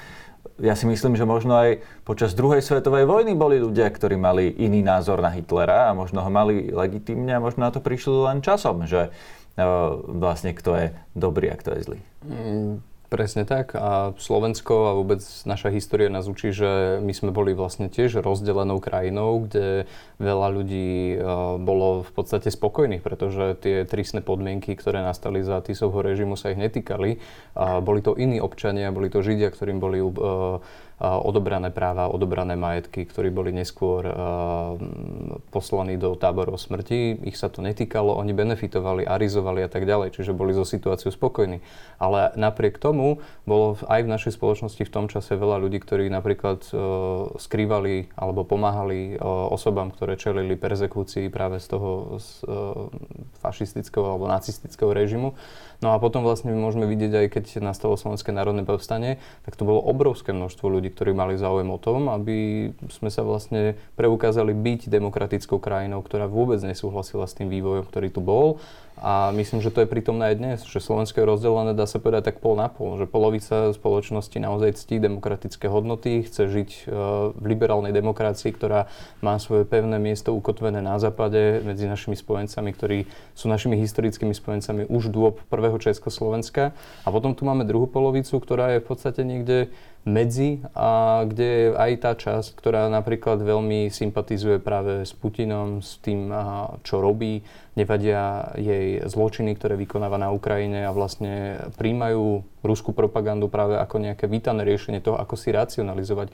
ja 0.59 0.75
si 0.75 0.91
myslím, 0.91 1.15
že 1.15 1.23
možno 1.23 1.55
aj 1.55 1.83
počas 2.03 2.35
druhej 2.35 2.63
svetovej 2.63 3.07
vojny 3.07 3.39
boli 3.39 3.63
ľudia, 3.63 3.87
ktorí 3.87 4.19
mali 4.19 4.51
iný 4.59 4.83
názor 4.83 5.23
na 5.23 5.31
Hitlera 5.31 5.91
a 5.91 5.97
možno 5.97 6.23
ho 6.23 6.31
mali 6.31 6.75
legitímne 6.75 7.31
a 7.39 7.43
možno 7.43 7.67
na 7.67 7.71
to 7.71 7.79
prišli 7.79 8.27
len 8.27 8.43
časom, 8.43 8.83
že 8.87 9.11
uh, 9.11 9.95
vlastne 10.03 10.55
kto 10.55 10.71
je 10.75 10.87
dobrý 11.15 11.55
a 11.55 11.57
kto 11.59 11.79
je 11.79 11.81
zlý. 11.87 12.01
Mm, 12.27 12.83
Presne 13.09 13.49
tak 13.49 13.73
a 13.73 14.13
Slovensko 14.21 14.93
a 14.93 14.93
vôbec 14.93 15.25
naša 15.49 15.73
história 15.73 16.13
nás 16.13 16.29
učí, 16.29 16.53
že 16.53 17.01
my 17.01 17.17
sme 17.17 17.33
boli 17.33 17.57
vlastne 17.57 17.89
tiež 17.89 18.21
rozdelenou 18.21 18.85
krajinou, 18.85 19.49
kde 19.49 19.89
veľa 20.21 20.49
ľudí 20.53 21.17
bolo 21.57 22.05
v 22.05 22.11
podstate 22.13 22.53
spokojných, 22.53 23.01
pretože 23.01 23.57
tie 23.65 23.89
tristné 23.89 24.21
podmienky, 24.21 24.77
ktoré 24.77 25.01
nastali 25.01 25.41
za 25.41 25.57
Tisovho 25.65 26.05
režimu 26.05 26.37
sa 26.37 26.53
ich 26.53 26.61
netýkali. 26.61 27.17
A 27.57 27.81
boli 27.81 28.05
to 28.05 28.13
iní 28.13 28.45
občania, 28.45 28.93
boli 28.93 29.09
to 29.09 29.25
Židia, 29.25 29.49
ktorým 29.57 29.81
boli 29.81 30.05
odobrané 30.99 31.71
práva, 31.71 32.11
odobrané 32.11 32.59
majetky, 32.59 33.07
ktorí 33.07 33.31
boli 33.31 33.55
neskôr 33.55 34.03
poslaní 35.55 35.95
do 35.95 36.19
táborov 36.19 36.59
smrti. 36.59 37.23
Ich 37.23 37.39
sa 37.39 37.47
to 37.47 37.63
netýkalo, 37.63 38.19
oni 38.19 38.35
benefitovali, 38.35 39.07
arizovali 39.07 39.63
a 39.63 39.71
tak 39.71 39.87
ďalej, 39.87 40.19
čiže 40.19 40.35
boli 40.35 40.51
zo 40.51 40.67
situáciou 40.67 41.15
spokojní. 41.15 41.63
Ale 42.03 42.35
napriek 42.35 42.83
tomu 42.83 43.23
bolo 43.47 43.79
aj 43.87 44.01
v 44.03 44.11
našej 44.11 44.35
spoločnosti 44.35 44.83
v 44.83 44.91
tom 44.91 45.07
čase 45.07 45.39
veľa 45.39 45.63
ľudí, 45.63 45.79
ktorí 45.79 46.11
napríklad 46.11 46.67
skrývali 47.39 48.11
alebo 48.19 48.43
pomáhali 48.43 49.15
osobám, 49.55 49.95
ktoré 49.95 50.19
čelili 50.19 50.59
perzekúcii 50.59 51.31
práve 51.31 51.63
z 51.63 51.67
toho 51.79 52.19
z, 52.19 52.43
fašistického 53.39 54.03
alebo 54.03 54.27
nacistického 54.27 54.91
režimu. 54.91 55.39
No 55.79 55.95
a 55.95 56.03
potom 56.03 56.27
vlastne 56.27 56.51
môžeme 56.51 56.91
vidieť 56.91 57.13
aj 57.15 57.27
keď 57.31 57.45
nastalo 57.63 57.95
Slovenské 57.95 58.35
národné 58.35 58.67
povstanie, 58.67 59.23
tak 59.47 59.55
to 59.55 59.63
bolo 59.63 59.79
obrovské 59.79 60.35
množstvo 60.35 60.67
ľudí, 60.67 60.91
ktorí 60.91 61.15
mali 61.15 61.39
záujem 61.39 61.71
o 61.71 61.79
tom, 61.79 62.11
aby 62.11 62.71
sme 62.91 63.15
sa 63.15 63.23
vlastne 63.23 63.79
preukázali 63.95 64.51
byť 64.59 64.91
demokratickou 64.91 65.63
krajinou, 65.63 66.03
ktorá 66.03 66.27
vôbec 66.27 66.59
nesúhlasila 66.67 67.31
s 67.31 67.39
tým 67.39 67.47
vývojom, 67.47 67.87
ktorý 67.87 68.11
tu 68.11 68.19
bol 68.19 68.59
a 68.99 69.31
myslím, 69.31 69.63
že 69.63 69.71
to 69.71 69.83
je 69.83 69.91
prítomné 69.91 70.35
aj 70.35 70.37
dnes, 70.37 70.59
že 70.67 70.83
Slovensko 70.83 71.23
je 71.23 71.31
rozdelené, 71.31 71.73
dá 71.75 71.87
sa 71.87 72.03
povedať, 72.03 72.35
tak 72.35 72.43
pol 72.43 72.59
na 72.59 72.67
pol. 72.67 72.99
Že 72.99 73.07
polovica 73.07 73.71
spoločnosti 73.71 74.35
naozaj 74.39 74.79
ctí 74.79 74.99
demokratické 74.99 75.71
hodnoty, 75.71 76.27
chce 76.27 76.51
žiť 76.51 76.71
e, 76.71 76.81
v 77.33 77.45
liberálnej 77.47 77.95
demokracii, 77.95 78.51
ktorá 78.51 78.91
má 79.23 79.39
svoje 79.39 79.65
pevné 79.65 80.03
miesto 80.03 80.35
ukotvené 80.35 80.83
na 80.83 80.99
západe 80.99 81.63
medzi 81.63 81.87
našimi 81.87 82.19
spojencami, 82.19 82.71
ktorí 82.75 82.99
sú 83.39 83.47
našimi 83.47 83.79
historickými 83.79 84.35
spojencami 84.35 84.91
už 84.91 85.15
dôb 85.15 85.43
prvého 85.47 85.79
Československa. 85.79 86.75
A 87.03 87.09
potom 87.09 87.33
tu 87.39 87.47
máme 87.47 87.63
druhú 87.63 87.87
polovicu, 87.87 88.35
ktorá 88.43 88.77
je 88.77 88.83
v 88.83 88.87
podstate 88.87 89.23
niekde 89.23 89.71
medzi 90.09 90.65
a 90.73 91.23
kde 91.29 91.47
je 91.47 91.67
aj 91.77 91.93
tá 92.01 92.13
časť, 92.17 92.57
ktorá 92.57 92.89
napríklad 92.89 93.45
veľmi 93.45 93.93
sympatizuje 93.93 94.57
práve 94.57 95.05
s 95.05 95.13
Putinom, 95.13 95.85
s 95.85 96.01
tým, 96.01 96.33
čo 96.81 97.05
robí, 97.05 97.45
nevadia 97.77 98.51
jej 98.57 99.05
zločiny, 99.05 99.55
ktoré 99.55 99.77
vykonáva 99.77 100.17
na 100.17 100.33
Ukrajine 100.33 100.89
a 100.89 100.97
vlastne 100.97 101.63
príjmajú 101.77 102.43
ruskú 102.65 102.91
propagandu 102.97 103.47
práve 103.53 103.77
ako 103.79 104.03
nejaké 104.03 104.27
vítané 104.27 104.65
riešenie 104.67 105.05
toho, 105.05 105.21
ako 105.21 105.37
si 105.37 105.53
racionalizovať 105.53 106.33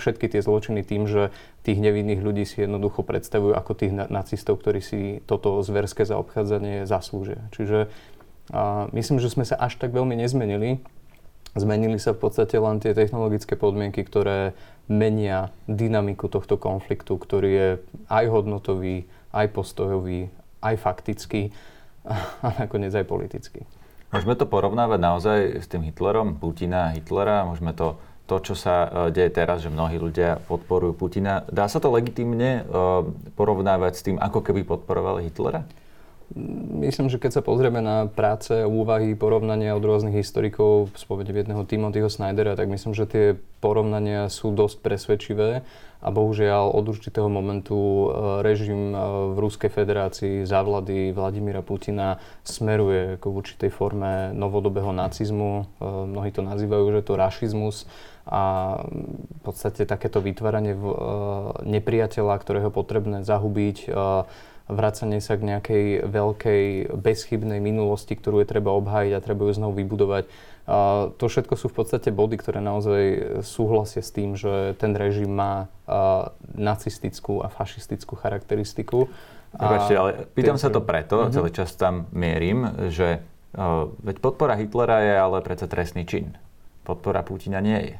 všetky 0.00 0.26
tie 0.32 0.40
zločiny 0.40 0.82
tým, 0.82 1.04
že 1.06 1.30
tých 1.62 1.78
nevinných 1.78 2.24
ľudí 2.24 2.48
si 2.48 2.64
jednoducho 2.64 3.04
predstavujú 3.04 3.54
ako 3.54 3.72
tých 3.76 3.92
nacistov, 4.08 4.58
ktorí 4.58 4.80
si 4.80 5.00
toto 5.28 5.60
zverské 5.60 6.02
zaobchádzanie 6.08 6.88
zaslúžia. 6.88 7.44
Čiže 7.54 7.92
myslím, 8.90 9.22
že 9.22 9.30
sme 9.30 9.46
sa 9.46 9.54
až 9.60 9.78
tak 9.78 9.94
veľmi 9.94 10.18
nezmenili 10.18 10.82
Zmenili 11.58 11.98
sa 11.98 12.14
v 12.14 12.22
podstate 12.22 12.54
len 12.58 12.78
tie 12.78 12.94
technologické 12.94 13.58
podmienky, 13.58 14.06
ktoré 14.06 14.54
menia 14.86 15.50
dynamiku 15.66 16.30
tohto 16.30 16.54
konfliktu, 16.54 17.18
ktorý 17.18 17.50
je 17.50 17.68
aj 18.06 18.24
hodnotový, 18.30 19.06
aj 19.34 19.46
postojový, 19.50 20.30
aj 20.62 20.74
faktický 20.78 21.50
a 22.42 22.48
nakoniec 22.66 22.94
aj 22.94 23.06
politický. 23.06 23.66
Môžeme 24.10 24.34
to 24.34 24.46
porovnávať 24.46 24.98
naozaj 24.98 25.38
s 25.62 25.66
tým 25.70 25.86
Hitlerom, 25.86 26.38
Putina, 26.38 26.90
Hitlera, 26.90 27.46
môžeme 27.46 27.70
to 27.74 27.98
to, 28.30 28.38
čo 28.38 28.54
sa 28.54 28.86
e, 28.86 28.88
deje 29.10 29.34
teraz, 29.34 29.58
že 29.58 29.74
mnohí 29.74 29.98
ľudia 29.98 30.38
podporujú 30.46 30.94
Putina. 30.94 31.42
Dá 31.50 31.66
sa 31.66 31.82
to 31.82 31.90
legitimne 31.90 32.62
e, 32.62 32.72
porovnávať 33.34 33.92
s 33.98 34.04
tým, 34.06 34.22
ako 34.22 34.46
keby 34.46 34.62
podporovali 34.62 35.26
Hitlera? 35.26 35.66
Myslím, 36.78 37.10
že 37.10 37.18
keď 37.18 37.40
sa 37.40 37.42
pozrieme 37.42 37.82
na 37.82 38.06
práce, 38.06 38.54
úvahy, 38.62 39.18
porovnania 39.18 39.74
od 39.74 39.82
rôznych 39.82 40.14
historikov, 40.14 40.94
spovedie 40.94 41.34
jedného 41.34 41.66
Timothyho 41.66 42.06
Snydera, 42.06 42.54
tak 42.54 42.70
myslím, 42.70 42.94
že 42.94 43.10
tie 43.10 43.24
porovnania 43.58 44.30
sú 44.30 44.54
dosť 44.54 44.78
presvedčivé 44.78 45.66
a 46.00 46.08
bohužiaľ 46.08 46.72
od 46.72 46.86
určitého 46.86 47.26
momentu 47.26 47.76
e, 47.76 48.06
režim 48.46 48.94
e, 48.94 48.98
v 49.34 49.38
Ruskej 49.42 49.68
federácii 49.74 50.48
za 50.48 50.64
vlády 50.64 51.12
Vladimíra 51.12 51.60
Putina 51.60 52.16
smeruje 52.40 53.20
k 53.20 53.24
určitej 53.26 53.68
forme 53.68 54.30
novodobého 54.30 54.94
nacizmu. 54.96 55.52
E, 55.60 55.84
mnohí 55.84 56.30
to 56.32 56.40
nazývajú, 56.40 56.94
že 56.94 57.04
to 57.04 57.20
rašizmus 57.20 57.90
a 58.24 58.76
v 58.86 59.40
podstate 59.42 59.82
takéto 59.88 60.22
vytváranie 60.22 60.76
nepriateľa, 61.66 62.34
ktorého 62.38 62.70
potrebné 62.70 63.26
zahubiť, 63.26 63.90
vracanie 64.70 65.20
sa 65.20 65.34
k 65.36 65.46
nejakej 65.50 65.84
veľkej, 66.06 66.94
bezchybnej 66.94 67.58
minulosti, 67.58 68.14
ktorú 68.14 68.42
je 68.42 68.48
treba 68.48 68.70
obhájiť 68.74 69.12
a 69.14 69.24
treba 69.24 69.46
ju 69.46 69.52
znovu 69.54 69.82
vybudovať. 69.82 70.24
A 70.70 71.10
to 71.18 71.26
všetko 71.26 71.58
sú 71.58 71.66
v 71.66 71.82
podstate 71.82 72.14
body, 72.14 72.38
ktoré 72.38 72.62
naozaj 72.62 73.02
súhlasia 73.42 74.06
s 74.06 74.14
tým, 74.14 74.38
že 74.38 74.78
ten 74.78 74.94
režim 74.94 75.30
má 75.30 75.66
nacistickú 76.54 77.42
a 77.42 77.50
fašistickú 77.50 78.14
charakteristiku. 78.14 79.10
Prepačte, 79.50 79.94
ale 79.98 80.10
pýtam 80.30 80.62
sa 80.62 80.70
to 80.70 80.78
preto, 80.78 81.26
uh-huh. 81.26 81.34
celý 81.34 81.50
čas 81.50 81.74
tam 81.74 82.06
mierim, 82.14 82.70
že 82.94 83.18
uh, 83.58 83.90
veď 83.98 84.22
podpora 84.22 84.54
Hitlera 84.54 85.02
je 85.02 85.14
ale 85.18 85.42
predsa 85.42 85.66
trestný 85.66 86.06
čin. 86.06 86.38
Podpora 86.86 87.26
Putina 87.26 87.58
nie 87.58 87.80
je. 87.82 87.96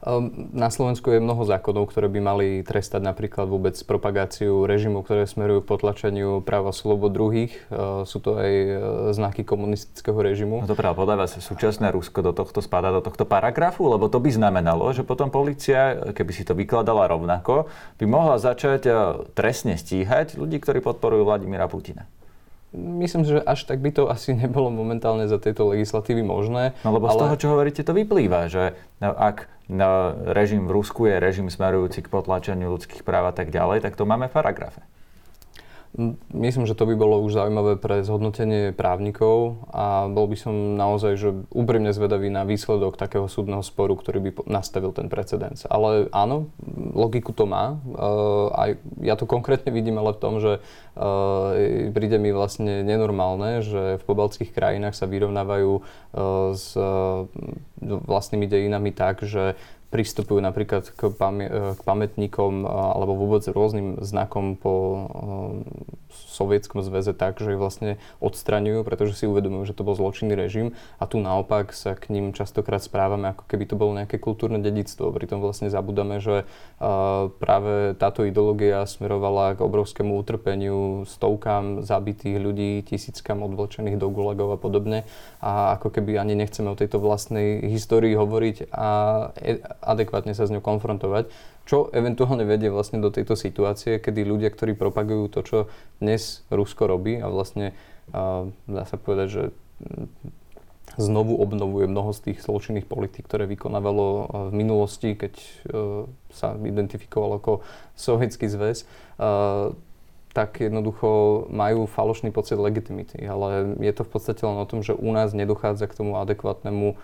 Ehm, 0.00 0.48
na 0.56 0.72
Slovensku 0.72 1.12
je 1.12 1.20
mnoho 1.20 1.44
zákonov, 1.44 1.92
ktoré 1.92 2.08
by 2.08 2.20
mali 2.24 2.48
trestať 2.64 3.04
napríklad 3.04 3.44
vôbec 3.44 3.76
propagáciu 3.84 4.64
režimu, 4.64 5.04
ktoré 5.04 5.28
smerujú 5.28 5.60
potlačeniu 5.60 6.40
práva 6.40 6.72
slobod 6.72 7.12
druhých. 7.12 7.52
Ehm, 7.68 8.08
sú 8.08 8.16
to 8.24 8.40
aj 8.40 8.48
e, 8.50 8.68
znaky 9.12 9.44
komunistického 9.44 10.16
režimu. 10.16 10.64
No 10.64 10.68
to 10.68 10.76
podľa 10.76 11.28
vás 11.28 11.36
súčasné 11.36 11.92
Rusko 11.92 12.24
do 12.24 12.32
tohto 12.32 12.64
spadá 12.64 12.88
do 12.88 13.04
tohto 13.04 13.28
paragrafu? 13.28 13.92
Lebo 13.92 14.08
to 14.08 14.16
by 14.24 14.32
znamenalo, 14.32 14.88
že 14.96 15.04
potom 15.04 15.28
policia, 15.28 16.12
keby 16.16 16.32
si 16.32 16.48
to 16.48 16.56
vykladala 16.56 17.04
rovnako, 17.04 17.68
by 18.00 18.04
mohla 18.08 18.40
začať 18.40 18.82
e, 18.88 18.92
trestne 19.36 19.76
stíhať 19.76 20.40
ľudí, 20.40 20.64
ktorí 20.64 20.80
podporujú 20.80 21.28
Vladimíra 21.28 21.68
Putina. 21.68 22.08
Myslím, 22.76 23.26
že 23.26 23.42
až 23.42 23.66
tak 23.66 23.82
by 23.82 23.90
to 23.90 24.06
asi 24.06 24.30
nebolo 24.30 24.70
momentálne 24.70 25.26
za 25.26 25.42
tejto 25.42 25.74
legislatívy 25.74 26.22
možné. 26.22 26.78
No 26.86 26.94
lebo 26.94 27.10
ale... 27.10 27.18
z 27.18 27.22
toho, 27.22 27.34
čo 27.34 27.46
hovoríte, 27.50 27.82
to 27.82 27.90
vyplýva, 27.90 28.46
že 28.46 28.78
ak 29.02 29.50
režim 30.30 30.70
v 30.70 30.74
Rusku 30.78 31.10
je 31.10 31.18
režim 31.18 31.50
smerujúci 31.50 32.06
k 32.06 32.12
potlačeniu 32.12 32.70
ľudských 32.70 33.02
práv 33.02 33.30
a 33.30 33.34
tak 33.34 33.50
ďalej, 33.50 33.82
tak 33.82 33.98
to 33.98 34.06
máme 34.06 34.30
v 34.30 34.34
paragrafe. 34.34 34.82
Myslím, 36.30 36.70
že 36.70 36.78
to 36.78 36.86
by 36.86 36.94
bolo 36.94 37.18
už 37.18 37.34
zaujímavé 37.34 37.74
pre 37.74 38.06
zhodnotenie 38.06 38.70
právnikov 38.70 39.66
a 39.74 40.06
bol 40.06 40.30
by 40.30 40.38
som 40.38 40.54
naozaj 40.78 41.18
že 41.18 41.34
úprimne 41.50 41.90
zvedavý 41.90 42.30
na 42.30 42.46
výsledok 42.46 42.94
takého 42.94 43.26
súdneho 43.26 43.58
sporu, 43.66 43.98
ktorý 43.98 44.22
by 44.22 44.30
nastavil 44.46 44.94
ten 44.94 45.10
precedens. 45.10 45.66
Ale 45.66 46.06
áno, 46.14 46.46
logiku 46.94 47.34
to 47.34 47.42
má. 47.42 47.74
Uh, 47.90 48.54
aj 48.54 48.70
ja 49.02 49.18
to 49.18 49.26
konkrétne 49.26 49.74
vidím 49.74 49.98
ale 49.98 50.14
v 50.14 50.22
tom, 50.22 50.38
že 50.38 50.62
uh, 50.62 51.90
príde 51.90 52.22
mi 52.22 52.30
vlastne 52.30 52.86
nenormálne, 52.86 53.58
že 53.58 53.98
v 53.98 54.04
pobaltských 54.06 54.54
krajinách 54.54 54.94
sa 54.94 55.10
vyrovnávajú 55.10 55.72
uh, 55.74 56.54
s 56.54 56.78
vlastnými 57.82 58.46
dejinami 58.46 58.94
tak, 58.94 59.26
že 59.26 59.58
pristupujú 59.90 60.38
napríklad 60.38 60.86
k, 60.94 61.10
pamä- 61.10 61.50
k 61.50 61.80
pamätníkom 61.82 62.62
alebo 62.66 63.18
vôbec 63.18 63.42
rôznym 63.50 63.98
znakom 64.00 64.54
po 64.54 64.74
Sovietskom 66.10 66.82
zväze 66.82 67.14
tak, 67.14 67.38
že 67.38 67.54
ich 67.54 67.60
vlastne 67.60 67.98
odstraňujú, 68.22 68.86
pretože 68.86 69.18
si 69.18 69.24
uvedomujú, 69.26 69.70
že 69.70 69.76
to 69.76 69.86
bol 69.86 69.98
zločinný 69.98 70.34
režim 70.38 70.78
a 70.98 71.06
tu 71.06 71.18
naopak 71.18 71.74
sa 71.74 71.98
k 71.98 72.10
ním 72.14 72.30
častokrát 72.30 72.82
správame, 72.82 73.34
ako 73.34 73.44
keby 73.46 73.64
to 73.66 73.74
bolo 73.78 73.94
nejaké 73.98 74.16
kultúrne 74.18 74.62
dedictvo. 74.62 75.10
Pritom 75.10 75.42
vlastne 75.42 75.70
zabudáme, 75.70 76.22
že 76.22 76.46
práve 77.38 77.94
táto 77.98 78.22
ideológia 78.24 78.86
smerovala 78.86 79.58
k 79.58 79.64
obrovskému 79.66 80.16
utrpeniu, 80.22 81.04
stovkám 81.06 81.82
zabitých 81.82 82.38
ľudí, 82.38 82.82
tisíckam 82.86 83.42
odvlčených 83.46 83.98
do 83.98 84.08
gulagov 84.08 84.54
a 84.54 84.58
podobne. 84.58 85.04
A 85.42 85.76
ako 85.76 85.92
keby 85.92 86.16
ani 86.16 86.36
nechceme 86.36 86.72
o 86.72 86.78
tejto 86.78 87.02
vlastnej 87.02 87.64
histórii 87.68 88.12
hovoriť 88.16 88.72
a 88.72 88.88
e, 89.40 89.56
adekvátne 89.80 90.36
sa 90.36 90.44
s 90.46 90.52
ňou 90.52 90.62
konfrontovať 90.62 91.28
čo 91.70 91.86
eventuálne 91.94 92.42
vedie 92.42 92.66
vlastne 92.66 92.98
do 92.98 93.14
tejto 93.14 93.38
situácie, 93.38 94.02
kedy 94.02 94.26
ľudia, 94.26 94.50
ktorí 94.50 94.74
propagujú 94.74 95.30
to, 95.30 95.40
čo 95.46 95.58
dnes 96.02 96.42
Rusko 96.50 96.90
robí 96.90 97.22
a 97.22 97.30
vlastne 97.30 97.78
uh, 98.10 98.50
dá 98.66 98.82
sa 98.90 98.98
povedať, 98.98 99.28
že 99.30 99.42
znovu 100.98 101.38
obnovuje 101.38 101.86
mnoho 101.86 102.10
z 102.10 102.26
tých 102.26 102.42
zločinných 102.42 102.90
politík, 102.90 103.22
ktoré 103.22 103.46
vykonávalo 103.46 104.06
v 104.50 104.52
minulosti, 104.58 105.14
keď 105.14 105.34
uh, 105.38 106.10
sa 106.34 106.58
identifikovalo 106.58 107.38
ako 107.38 107.52
Sovietský 107.94 108.50
zväz, 108.50 108.82
tak 110.30 110.62
jednoducho 110.62 111.46
majú 111.50 111.86
falošný 111.90 112.30
pocit 112.30 112.58
legitimity. 112.58 113.18
Ale 113.26 113.78
je 113.82 113.92
to 113.94 114.06
v 114.06 114.10
podstate 114.10 114.42
len 114.46 114.58
o 114.58 114.66
tom, 114.66 114.82
že 114.82 114.94
u 114.94 115.10
nás 115.10 115.34
nedochádza 115.34 115.90
k 115.90 115.98
tomu 116.02 116.18
adekvátnemu 116.18 116.98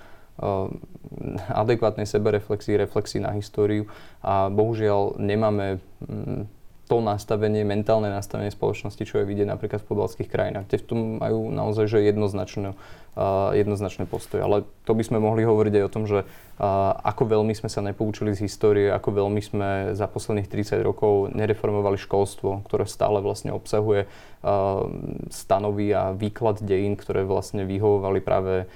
adekvátnej 1.48 2.06
sebereflexii, 2.06 2.76
reflexii 2.76 3.20
na 3.24 3.32
históriu. 3.32 3.88
A 4.20 4.52
bohužiaľ 4.52 5.16
nemáme 5.16 5.80
mm, 6.04 6.55
to 6.86 7.02
nastavenie, 7.02 7.66
mentálne 7.66 8.06
nastavenie 8.06 8.54
spoločnosti, 8.54 9.02
čo 9.02 9.18
je 9.18 9.28
vidieť 9.28 9.50
napríklad 9.50 9.82
v 9.82 9.90
pobalských 9.90 10.30
krajinách, 10.30 10.70
kde 10.70 10.78
v 10.78 10.86
tom 10.86 11.00
majú 11.18 11.50
naozaj 11.50 11.90
že 11.90 11.98
jednoznačné, 12.06 12.78
uh, 13.18 13.50
jednoznačné 13.58 14.06
postoje. 14.06 14.46
Ale 14.46 14.62
to 14.86 14.94
by 14.94 15.02
sme 15.02 15.18
mohli 15.18 15.42
hovoriť 15.42 15.72
aj 15.82 15.84
o 15.84 15.92
tom, 15.92 16.04
že 16.06 16.22
uh, 16.22 16.94
ako 17.02 17.26
veľmi 17.26 17.58
sme 17.58 17.66
sa 17.66 17.82
nepoučili 17.82 18.38
z 18.38 18.46
histórie, 18.46 18.86
ako 18.94 19.18
veľmi 19.18 19.42
sme 19.42 19.68
za 19.98 20.06
posledných 20.06 20.46
30 20.46 20.78
rokov 20.86 21.34
nereformovali 21.34 21.98
školstvo, 21.98 22.62
ktoré 22.70 22.86
stále 22.86 23.18
vlastne 23.18 23.50
obsahuje 23.50 24.06
uh, 24.06 24.86
stanovy 25.34 25.90
a 25.90 26.14
výklad 26.14 26.62
dejín, 26.62 26.94
ktoré 26.94 27.26
vlastne 27.26 27.66
vyhovovali 27.66 28.22
práve 28.22 28.70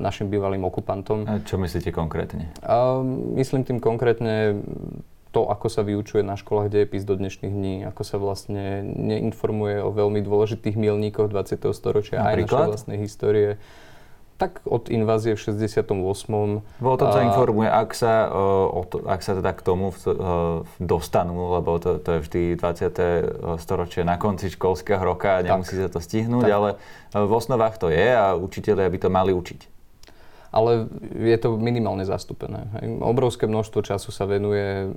našim 0.00 0.32
bývalým 0.32 0.64
okupantom. 0.64 1.28
A 1.28 1.44
čo 1.44 1.60
myslíte 1.60 1.92
konkrétne? 1.92 2.48
myslím 3.36 3.68
tým 3.68 3.84
konkrétne 3.84 4.64
to, 5.32 5.48
ako 5.48 5.66
sa 5.72 5.80
vyučuje 5.80 6.20
na 6.20 6.36
školách 6.36 6.68
dejepis 6.68 7.08
do 7.08 7.16
dnešných 7.16 7.52
dní, 7.52 7.74
ako 7.88 8.02
sa 8.04 8.20
vlastne 8.20 8.84
neinformuje 8.84 9.80
o 9.80 9.88
veľmi 9.88 10.20
dôležitých 10.20 10.76
milníkoch 10.76 11.32
20. 11.32 11.72
storočia 11.72 12.20
Napríklad? 12.20 12.36
aj 12.36 12.44
našej 12.44 12.72
vlastnej 12.76 12.98
histórie. 13.00 13.50
Tak 14.36 14.60
od 14.68 14.90
invázie 14.90 15.32
v 15.32 15.40
68. 15.40 15.86
Bolo 16.82 16.96
to, 16.98 17.04
sa 17.08 17.22
informuje, 17.24 17.68
ak 17.70 17.90
sa, 17.94 18.28
o 18.68 18.82
to, 18.84 19.06
ak 19.08 19.22
sa 19.22 19.38
teda 19.38 19.54
k 19.54 19.62
tomu 19.62 19.94
dostanú, 20.82 21.56
lebo 21.56 21.80
to, 21.80 21.96
to 22.02 22.18
je 22.18 22.20
vždy 22.28 22.42
20. 22.60 23.56
storočie 23.56 24.02
na 24.04 24.20
konci 24.20 24.52
školského 24.52 25.00
roka 25.00 25.40
a 25.40 25.44
nemusí 25.46 25.78
tak. 25.78 25.88
sa 25.88 25.88
to 25.96 26.00
stihnúť, 26.02 26.44
tak. 26.44 26.56
ale 26.58 26.70
v 27.16 27.32
osnovách 27.32 27.80
to 27.80 27.88
je 27.88 28.08
a 28.12 28.36
učiteľia 28.36 28.90
by 28.90 28.98
to 29.00 29.08
mali 29.08 29.32
učiť 29.32 29.71
ale 30.52 30.86
je 31.16 31.36
to 31.40 31.56
minimálne 31.56 32.04
zastúpené. 32.04 32.68
Obrovské 33.00 33.48
množstvo 33.48 33.80
času 33.80 34.12
sa 34.12 34.28
venuje 34.28 34.92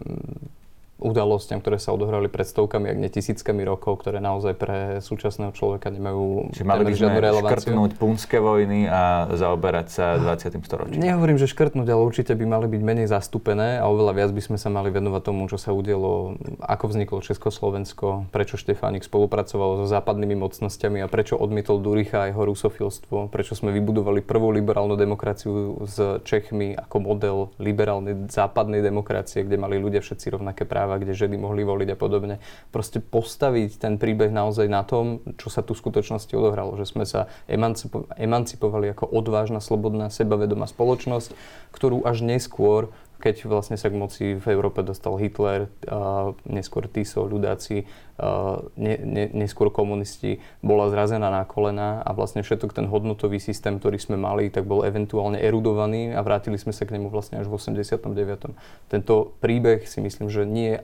udalostiam, 0.95 1.59
ktoré 1.59 1.75
sa 1.75 1.91
odohrali 1.91 2.31
pred 2.31 2.47
stovkami, 2.47 2.87
ak 2.87 2.97
nie 2.97 3.11
tisíckami 3.11 3.67
rokov, 3.67 3.99
ktoré 3.99 4.23
naozaj 4.23 4.53
pre 4.55 4.77
súčasného 5.03 5.51
človeka 5.51 5.91
nemajú 5.91 6.55
Čiže 6.55 6.63
mali 6.63 6.87
by 6.87 6.93
sme 6.95 7.19
škrtnúť 7.19 7.91
punské 7.99 8.39
vojny 8.39 8.87
a 8.87 9.27
zaoberať 9.35 9.87
sa 9.91 10.05
20. 10.15 10.55
storočím. 10.63 11.03
Nehovorím, 11.03 11.35
že 11.35 11.51
škrtnúť, 11.51 11.87
ale 11.91 12.01
určite 12.01 12.31
by 12.31 12.45
mali 12.47 12.67
byť 12.71 12.81
menej 12.81 13.07
zastúpené 13.11 13.83
a 13.83 13.91
oveľa 13.91 14.13
viac 14.15 14.31
by 14.31 14.41
sme 14.43 14.57
sa 14.57 14.71
mali 14.71 14.87
venovať 14.87 15.21
tomu, 15.21 15.51
čo 15.51 15.59
sa 15.59 15.75
udialo, 15.75 16.39
ako 16.63 16.85
vzniklo 16.87 17.19
Československo, 17.19 18.31
prečo 18.31 18.55
Štefánik 18.55 19.03
spolupracoval 19.03 19.83
so 19.83 19.85
západnými 19.91 20.39
mocnosťami 20.39 21.03
a 21.03 21.11
prečo 21.11 21.35
odmietol 21.35 21.83
Duricha 21.83 22.23
a 22.23 22.31
jeho 22.31 22.47
rusofilstvo, 22.47 23.27
prečo 23.35 23.51
sme 23.51 23.75
vybudovali 23.75 24.23
prvú 24.23 24.55
liberálnu 24.55 24.95
demokraciu 24.95 25.83
s 25.83 26.23
Čechmi 26.23 26.71
ako 26.71 26.95
model 27.03 27.37
liberálnej 27.59 28.31
západnej 28.31 28.79
demokracie, 28.79 29.43
kde 29.43 29.59
mali 29.59 29.75
ľudia 29.75 29.99
všetci 29.99 30.39
rovnaké 30.39 30.63
práva 30.63 30.84
práva, 30.85 31.01
kde 31.01 31.17
ženy 31.17 31.41
mohli 31.41 31.65
voliť 31.65 31.89
a 31.89 31.97
podobne. 31.97 32.37
Proste 32.69 33.01
postaviť 33.01 33.81
ten 33.81 33.97
príbeh 33.97 34.29
naozaj 34.29 34.69
na 34.69 34.85
tom, 34.85 35.25
čo 35.41 35.49
sa 35.49 35.65
tu 35.65 35.73
v 35.73 35.81
skutočnosti 35.81 36.29
odohralo. 36.37 36.77
Že 36.77 36.85
sme 36.85 37.05
sa 37.09 37.25
emancipo- 37.49 38.05
emancipovali 38.21 38.93
ako 38.93 39.09
odvážna, 39.09 39.57
slobodná, 39.65 40.13
sebavedomá 40.13 40.69
spoločnosť, 40.69 41.33
ktorú 41.73 42.05
až 42.05 42.21
neskôr 42.21 42.93
keď 43.19 43.49
vlastne 43.49 43.79
sa 43.79 43.87
k 43.89 43.95
moci 43.95 44.25
v 44.35 44.45
Európe 44.51 44.85
dostal 44.85 45.15
Hitler, 45.17 45.71
a 45.87 46.33
neskôr 46.45 46.87
Tiso, 46.89 47.25
ľudáci, 47.25 47.87
a 48.15 48.61
ne, 48.75 48.95
ne, 49.01 49.25
neskôr 49.33 49.71
komunisti, 49.71 50.39
bola 50.59 50.87
zrazená 50.91 51.31
na 51.31 51.43
kolena 51.43 52.03
a 52.03 52.11
vlastne 52.11 52.43
všetok 52.45 52.75
ten 52.75 52.87
hodnotový 52.87 53.39
systém, 53.41 53.79
ktorý 53.79 53.97
sme 53.97 54.17
mali, 54.19 54.51
tak 54.51 54.67
bol 54.67 54.83
eventuálne 54.83 55.39
erudovaný 55.39 56.13
a 56.15 56.21
vrátili 56.21 56.59
sme 56.59 56.71
sa 56.71 56.83
k 56.83 56.95
nemu 56.95 57.11
vlastne 57.11 57.39
až 57.39 57.47
v 57.47 57.57
89. 57.59 58.55
Tento 58.91 59.35
príbeh 59.39 59.87
si 59.87 59.99
myslím, 59.99 60.27
že 60.29 60.43
nie 60.47 60.69
je 60.75 60.79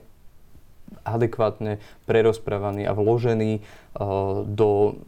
adekvátne 1.02 1.80
prerozprávaný 2.04 2.84
a 2.84 2.92
vložený 2.92 3.60
uh, 3.60 4.44
do 4.44 5.00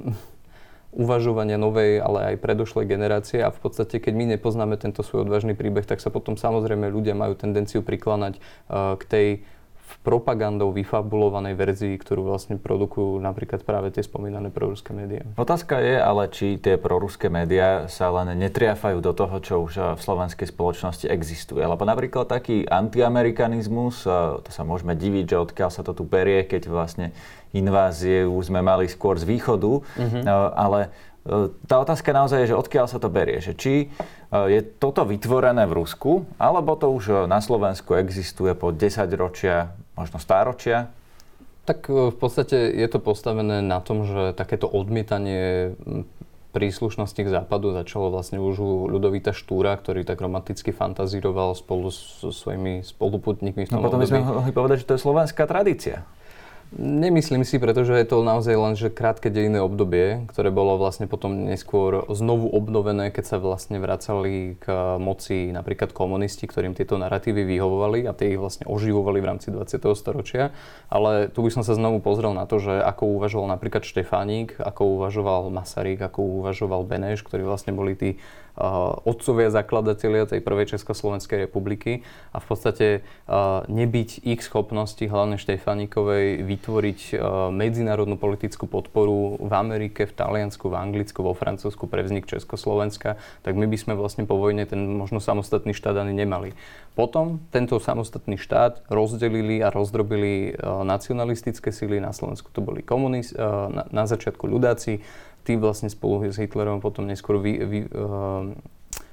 uvažovania 0.94 1.58
novej, 1.58 1.98
ale 1.98 2.34
aj 2.34 2.42
predošlej 2.42 2.86
generácie 2.86 3.42
a 3.42 3.50
v 3.50 3.58
podstate, 3.58 3.98
keď 3.98 4.14
my 4.14 4.24
nepoznáme 4.38 4.78
tento 4.78 5.02
svoj 5.02 5.26
odvážny 5.26 5.58
príbeh, 5.58 5.82
tak 5.82 5.98
sa 5.98 6.08
potom 6.08 6.38
samozrejme 6.38 6.86
ľudia 6.86 7.18
majú 7.18 7.34
tendenciu 7.34 7.82
priklanať 7.82 8.38
uh, 8.38 8.94
k 8.94 9.02
tej 9.04 9.28
propagandou 10.00 10.72
vyfabulovanej 10.72 11.56
verzii, 11.56 11.94
ktorú 11.96 12.28
vlastne 12.28 12.60
produkujú 12.60 13.20
napríklad 13.20 13.64
práve 13.64 13.92
tie 13.92 14.04
spomínané 14.04 14.52
proruské 14.52 14.92
médiá. 14.92 15.24
Otázka 15.36 15.80
je 15.80 15.96
ale, 15.96 16.28
či 16.28 16.60
tie 16.60 16.76
proruské 16.76 17.32
médiá 17.32 17.88
sa 17.88 18.12
len 18.12 18.36
netriafajú 18.36 19.00
do 19.00 19.12
toho, 19.16 19.36
čo 19.40 19.54
už 19.64 19.96
v 19.96 20.00
slovenskej 20.00 20.48
spoločnosti 20.48 21.08
existuje. 21.08 21.64
Lebo 21.64 21.84
napríklad 21.88 22.28
taký 22.28 22.64
antiamerikanizmus, 22.68 24.04
to 24.44 24.50
sa 24.52 24.62
môžeme 24.64 24.92
diviť, 24.92 25.24
že 25.24 25.36
odkiaľ 25.40 25.70
sa 25.72 25.80
to 25.80 25.96
tu 25.96 26.04
berie, 26.04 26.44
keď 26.44 26.68
vlastne 26.68 27.12
invázie 27.54 28.26
už 28.26 28.50
sme 28.50 28.60
mali 28.60 28.90
skôr 28.90 29.14
z 29.16 29.24
východu, 29.24 29.80
mm-hmm. 29.80 30.22
ale 30.58 30.90
e, 31.24 31.48
tá 31.64 31.80
otázka 31.80 32.10
naozaj 32.10 32.44
je, 32.44 32.50
že 32.52 32.60
odkiaľ 32.60 32.86
sa 32.90 32.98
to 32.98 33.08
berie. 33.08 33.38
Že 33.38 33.52
či 33.54 33.74
e, 33.78 33.86
je 34.50 34.60
toto 34.60 35.06
vytvorené 35.06 35.64
v 35.70 35.78
Rusku, 35.78 36.26
alebo 36.36 36.74
to 36.74 36.90
už 36.90 37.30
na 37.30 37.38
Slovensku 37.38 37.94
existuje 37.94 38.52
po 38.58 38.74
10 38.74 39.06
ročia 39.14 39.72
možno 39.94 40.18
stáročia? 40.18 40.90
Tak 41.64 41.88
v 41.88 42.16
podstate 42.20 42.76
je 42.76 42.88
to 42.92 43.00
postavené 43.00 43.64
na 43.64 43.80
tom, 43.80 44.04
že 44.04 44.36
takéto 44.36 44.68
odmietanie 44.68 45.72
príslušnosti 46.54 47.18
k 47.18 47.28
západu 47.28 47.74
začalo 47.74 48.14
vlastne 48.14 48.38
už 48.38 48.54
u 48.62 48.70
Ľudovita 48.86 49.34
Štúra, 49.34 49.74
ktorý 49.74 50.06
tak 50.06 50.22
romanticky 50.22 50.70
fantazíroval 50.70 51.58
spolu 51.58 51.90
so 51.90 52.30
svojimi 52.30 52.86
spoluputníkmi 52.86 53.66
v 53.66 53.68
tom 53.68 53.82
No 53.82 53.90
potom 53.90 53.98
by 53.98 54.06
sme 54.06 54.22
mohli 54.22 54.54
povedať, 54.54 54.86
že 54.86 54.88
to 54.88 54.94
je 54.94 55.02
slovenská 55.02 55.50
tradícia. 55.50 56.06
Nemyslím 56.74 57.46
si, 57.46 57.62
pretože 57.62 57.94
je 57.94 58.02
to 58.02 58.26
naozaj 58.26 58.54
len 58.58 58.74
že 58.74 58.90
krátke 58.90 59.30
dejné 59.30 59.62
obdobie, 59.62 60.26
ktoré 60.26 60.50
bolo 60.50 60.74
vlastne 60.74 61.06
potom 61.06 61.46
neskôr 61.46 62.02
znovu 62.10 62.50
obnovené, 62.50 63.14
keď 63.14 63.24
sa 63.24 63.36
vlastne 63.38 63.78
vracali 63.78 64.58
k 64.58 64.98
moci 64.98 65.54
napríklad 65.54 65.94
komunisti, 65.94 66.50
ktorým 66.50 66.74
tieto 66.74 66.98
narratívy 66.98 67.46
vyhovovali 67.46 68.10
a 68.10 68.16
tie 68.16 68.34
ich 68.34 68.42
vlastne 68.42 68.66
oživovali 68.66 69.22
v 69.22 69.28
rámci 69.30 69.54
20. 69.54 69.86
storočia. 69.94 70.50
Ale 70.90 71.30
tu 71.30 71.46
by 71.46 71.54
som 71.54 71.62
sa 71.62 71.78
znovu 71.78 72.02
pozrel 72.02 72.34
na 72.34 72.42
to, 72.42 72.58
že 72.58 72.74
ako 72.74 73.22
uvažoval 73.22 73.54
napríklad 73.54 73.86
Štefánik, 73.86 74.58
ako 74.58 74.98
uvažoval 74.98 75.54
Masaryk, 75.54 76.02
ako 76.02 76.42
uvažoval 76.42 76.82
Beneš, 76.82 77.22
ktorí 77.22 77.46
vlastne 77.46 77.70
boli 77.70 77.94
tí 77.94 78.18
otcovia 79.02 79.50
zakladatelia 79.50 80.30
tej 80.30 80.38
prvej 80.38 80.78
Československej 80.78 81.50
republiky 81.50 82.06
a 82.30 82.38
v 82.38 82.46
podstate 82.46 82.86
nebyť 83.66 84.22
ich 84.22 84.40
schopnosti, 84.46 85.02
hlavne 85.02 85.42
Štefanikovej, 85.42 86.46
vytvoriť 86.46 87.00
medzinárodnú 87.50 88.14
politickú 88.14 88.70
podporu 88.70 89.42
v 89.42 89.52
Amerike, 89.52 90.06
v 90.06 90.14
Taliansku, 90.14 90.70
v 90.70 90.78
Anglicku, 90.78 91.26
vo 91.26 91.34
Francúzsku 91.34 91.90
pre 91.90 92.06
vznik 92.06 92.30
Československa, 92.30 93.18
tak 93.42 93.58
my 93.58 93.66
by 93.66 93.74
sme 93.74 93.98
vlastne 93.98 94.22
po 94.22 94.38
vojne 94.38 94.70
ten 94.70 94.86
možno 94.86 95.18
samostatný 95.18 95.74
štát 95.74 95.98
ani 95.98 96.14
nemali. 96.14 96.54
Potom 96.94 97.42
tento 97.50 97.82
samostatný 97.82 98.38
štát 98.38 98.86
rozdelili 98.86 99.58
a 99.58 99.74
rozdrobili 99.74 100.54
nacionalistické 100.62 101.74
síly. 101.74 101.98
Na 101.98 102.14
Slovensku 102.14 102.54
to 102.54 102.62
boli 102.62 102.86
komunist, 102.86 103.34
na, 103.34 103.90
na 103.90 104.04
začiatku 104.06 104.46
ľudáci, 104.46 105.02
tí 105.44 105.60
vlastne 105.60 105.92
spolu 105.92 106.24
s 106.24 106.40
Hitlerom 106.40 106.80
potom 106.80 107.04
neskôr 107.04 107.36
vy, 107.38 107.52
vy, 107.68 107.78
uh, 107.92 108.50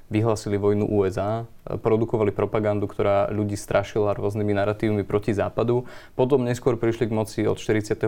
vyhlasili 0.08 0.56
vojnu 0.56 0.88
USA, 0.88 1.44
produkovali 1.62 2.34
propagandu, 2.34 2.90
ktorá 2.90 3.30
ľudí 3.30 3.54
strašila 3.54 4.18
rôznymi 4.18 4.52
narratívmi 4.52 5.06
proti 5.06 5.30
západu. 5.30 5.86
Potom 6.18 6.42
neskôr 6.42 6.74
prišli 6.74 7.06
k 7.06 7.12
moci 7.14 7.40
od 7.46 7.56
48. 7.56 8.02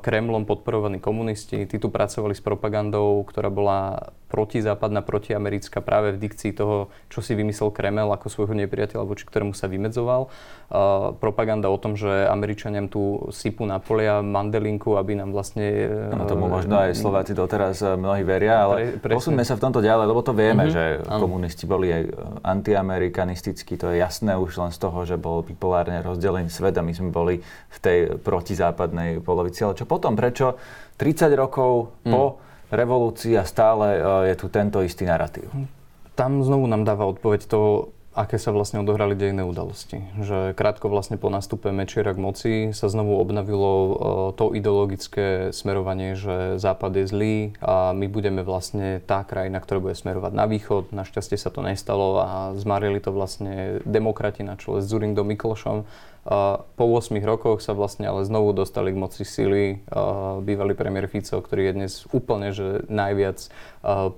Kremlom 0.00 0.42
podporovaní 0.48 0.98
komunisti. 0.98 1.68
Tí 1.68 1.76
tu 1.76 1.92
pracovali 1.92 2.32
s 2.32 2.40
propagandou, 2.40 3.20
ktorá 3.28 3.52
bola 3.52 4.10
protizápadná, 4.26 5.06
protiamerická 5.06 5.78
práve 5.84 6.16
v 6.16 6.26
dikcii 6.26 6.50
toho, 6.50 6.90
čo 7.06 7.22
si 7.22 7.38
vymyslel 7.38 7.70
Kreml 7.70 8.10
ako 8.10 8.26
svojho 8.26 8.58
nepriateľa, 8.58 9.06
voči 9.06 9.22
ktorému 9.22 9.54
sa 9.54 9.70
vymedzoval. 9.70 10.32
propaganda 11.22 11.70
o 11.70 11.78
tom, 11.78 11.94
že 11.94 12.26
Američaniam 12.26 12.90
tu 12.90 13.30
sypú 13.30 13.62
na 13.68 13.78
polia 13.78 14.18
mandelinku, 14.24 14.98
aby 14.98 15.14
nám 15.14 15.30
vlastne... 15.30 15.86
No 16.10 16.26
tomu 16.26 16.50
možno 16.50 16.74
aj 16.74 16.98
Slováci 16.98 17.38
doteraz 17.38 17.84
mnohí 17.84 18.26
veria, 18.26 18.66
ale 18.66 18.98
pre, 18.98 19.14
posuňme 19.14 19.46
sa 19.46 19.54
v 19.54 19.62
tomto 19.62 19.78
ďalej, 19.78 20.10
lebo 20.10 20.20
to 20.26 20.34
vieme 20.34 20.46
vieme, 20.46 20.64
mm-hmm. 20.70 21.02
že 21.02 21.10
ano. 21.10 21.22
komunisti 21.22 21.64
boli 21.66 21.90
aj 21.90 22.02
antiamerikanistickí, 22.42 23.76
to 23.80 23.90
je 23.92 24.02
jasné 24.02 24.36
už 24.36 24.58
len 24.58 24.70
z 24.74 24.78
toho, 24.78 25.02
že 25.06 25.16
bol 25.16 25.42
bipolárne 25.42 26.02
rozdelený 26.02 26.50
svet 26.52 26.76
a 26.78 26.82
my 26.82 26.92
sme 26.92 27.10
boli 27.10 27.40
v 27.44 27.78
tej 27.78 27.98
protizápadnej 28.20 29.24
polovici. 29.24 29.64
Ale 29.64 29.78
čo 29.78 29.88
potom? 29.88 30.14
Prečo 30.14 30.58
30 30.98 31.32
rokov 31.34 31.96
mm. 32.04 32.12
po 32.12 32.22
revolúcii 32.70 33.38
a 33.38 33.44
stále 33.46 33.98
e, 33.98 34.00
je 34.32 34.34
tu 34.36 34.46
tento 34.50 34.82
istý 34.82 35.06
narratív? 35.06 35.48
Tam 36.16 36.40
znovu 36.40 36.66
nám 36.66 36.84
dáva 36.84 37.06
odpoveď 37.06 37.46
to, 37.46 37.92
aké 38.16 38.40
sa 38.40 38.48
vlastne 38.50 38.80
odohrali 38.80 39.12
dejné 39.12 39.44
udalosti. 39.44 40.00
Že 40.16 40.56
krátko 40.56 40.88
vlastne 40.88 41.20
po 41.20 41.28
nástupe 41.28 41.68
Mečiera 41.68 42.16
k 42.16 42.22
moci 42.24 42.52
sa 42.72 42.88
znovu 42.88 43.20
obnavilo 43.20 43.70
uh, 43.70 43.92
to 44.32 44.56
ideologické 44.56 45.52
smerovanie, 45.52 46.16
že 46.16 46.56
Západ 46.56 46.96
je 46.96 47.04
zlý 47.04 47.36
a 47.60 47.92
my 47.92 48.08
budeme 48.08 48.40
vlastne 48.40 49.04
tá 49.04 49.20
krajina, 49.20 49.60
ktorá 49.60 49.84
bude 49.84 49.94
smerovať 49.94 50.32
na 50.32 50.48
východ. 50.48 50.96
Našťastie 50.96 51.36
sa 51.36 51.52
to 51.52 51.60
nestalo 51.60 52.24
a 52.24 52.56
zmarili 52.56 52.98
to 53.04 53.12
vlastne 53.12 53.84
demokrati 53.84 54.40
na 54.40 54.56
čele 54.56 54.80
s 54.80 54.88
Zurindom 54.88 55.28
Miklošom 55.28 55.84
po 56.74 56.84
8 56.90 57.22
rokoch 57.22 57.62
sa 57.62 57.70
vlastne 57.70 58.10
ale 58.10 58.26
znovu 58.26 58.50
dostali 58.50 58.90
k 58.90 58.98
moci 58.98 59.22
sily 59.22 59.78
bývalý 60.42 60.74
premiér 60.74 61.06
Fico, 61.06 61.38
ktorý 61.38 61.70
je 61.70 61.76
dnes 61.78 61.92
úplne 62.10 62.50
že 62.50 62.82
najviac 62.90 63.46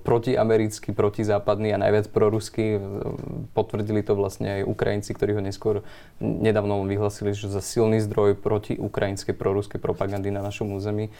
protiamerický, 0.01 0.89
protizápadný 0.97 1.77
a 1.77 1.77
najviac 1.77 2.09
proruský. 2.09 2.81
Potvrdili 3.53 4.01
to 4.01 4.17
vlastne 4.17 4.61
aj 4.61 4.61
Ukrajinci, 4.65 5.13
ktorí 5.13 5.37
ho 5.37 5.45
neskôr 5.45 5.85
nedávno 6.17 6.81
vyhlasili, 6.89 7.37
že 7.37 7.45
za 7.45 7.61
silný 7.61 8.01
zdroj 8.01 8.41
proti 8.41 8.73
ukrajinskej 8.73 9.37
proruskej 9.37 9.77
propagandy 9.77 10.33
na 10.33 10.41
našom 10.41 10.73
území. 10.73 11.13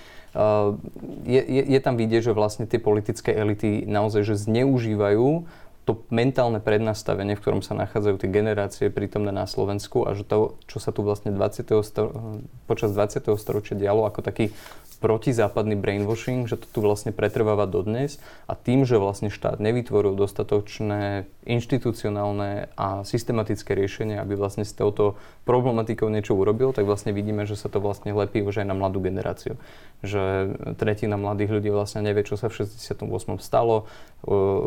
Je, 1.29 1.41
je, 1.45 1.63
je 1.69 1.79
tam 1.85 2.01
vidieť, 2.01 2.33
že 2.33 2.37
vlastne 2.37 2.65
tie 2.65 2.81
politické 2.81 3.29
elity 3.37 3.85
naozaj 3.85 4.25
že 4.25 4.41
zneužívajú 4.41 5.45
to 5.89 6.05
mentálne 6.13 6.61
prednastavenie, 6.61 7.33
v 7.33 7.41
ktorom 7.41 7.65
sa 7.65 7.73
nachádzajú 7.73 8.21
tie 8.21 8.29
generácie 8.29 8.85
prítomné 8.93 9.33
na 9.33 9.49
Slovensku 9.49 10.05
a 10.05 10.13
že 10.13 10.21
to, 10.21 10.61
čo 10.69 10.77
sa 10.77 10.93
tu 10.93 11.01
vlastne 11.01 11.33
20. 11.33 11.81
Stor- 11.81 12.13
počas 12.69 12.93
20. 12.93 13.25
storočia 13.33 13.73
dialo 13.73 14.05
ako 14.05 14.21
taký 14.21 14.53
protizápadný 14.99 15.79
brainwashing, 15.79 16.45
že 16.45 16.59
to 16.59 16.67
tu 16.67 16.79
vlastne 16.83 17.15
pretrváva 17.15 17.63
dodnes 17.63 18.19
a 18.51 18.53
tým, 18.53 18.83
že 18.83 18.99
vlastne 18.99 19.31
štát 19.31 19.57
nevytvoril 19.63 20.13
dostatočné 20.19 21.23
inštitucionálne 21.47 22.67
a 22.75 23.07
systematické 23.07 23.73
riešenie, 23.79 24.19
aby 24.19 24.35
vlastne 24.35 24.67
s 24.67 24.75
touto 24.75 25.15
problematikou 25.47 26.11
niečo 26.11 26.35
urobil, 26.35 26.75
tak 26.75 26.83
vlastne 26.83 27.15
vidíme, 27.15 27.47
že 27.47 27.55
sa 27.55 27.71
to 27.71 27.79
vlastne 27.79 28.11
lepí 28.11 28.43
už 28.43 28.61
aj 28.61 28.67
na 28.67 28.75
mladú 28.75 28.99
generáciu. 28.99 29.55
Že 30.03 30.53
tretina 30.75 31.15
mladých 31.15 31.57
ľudí 31.57 31.71
vlastne 31.71 32.03
nevie, 32.03 32.27
čo 32.27 32.35
sa 32.35 32.51
v 32.51 32.67
68. 32.67 32.99
stalo. 33.39 33.87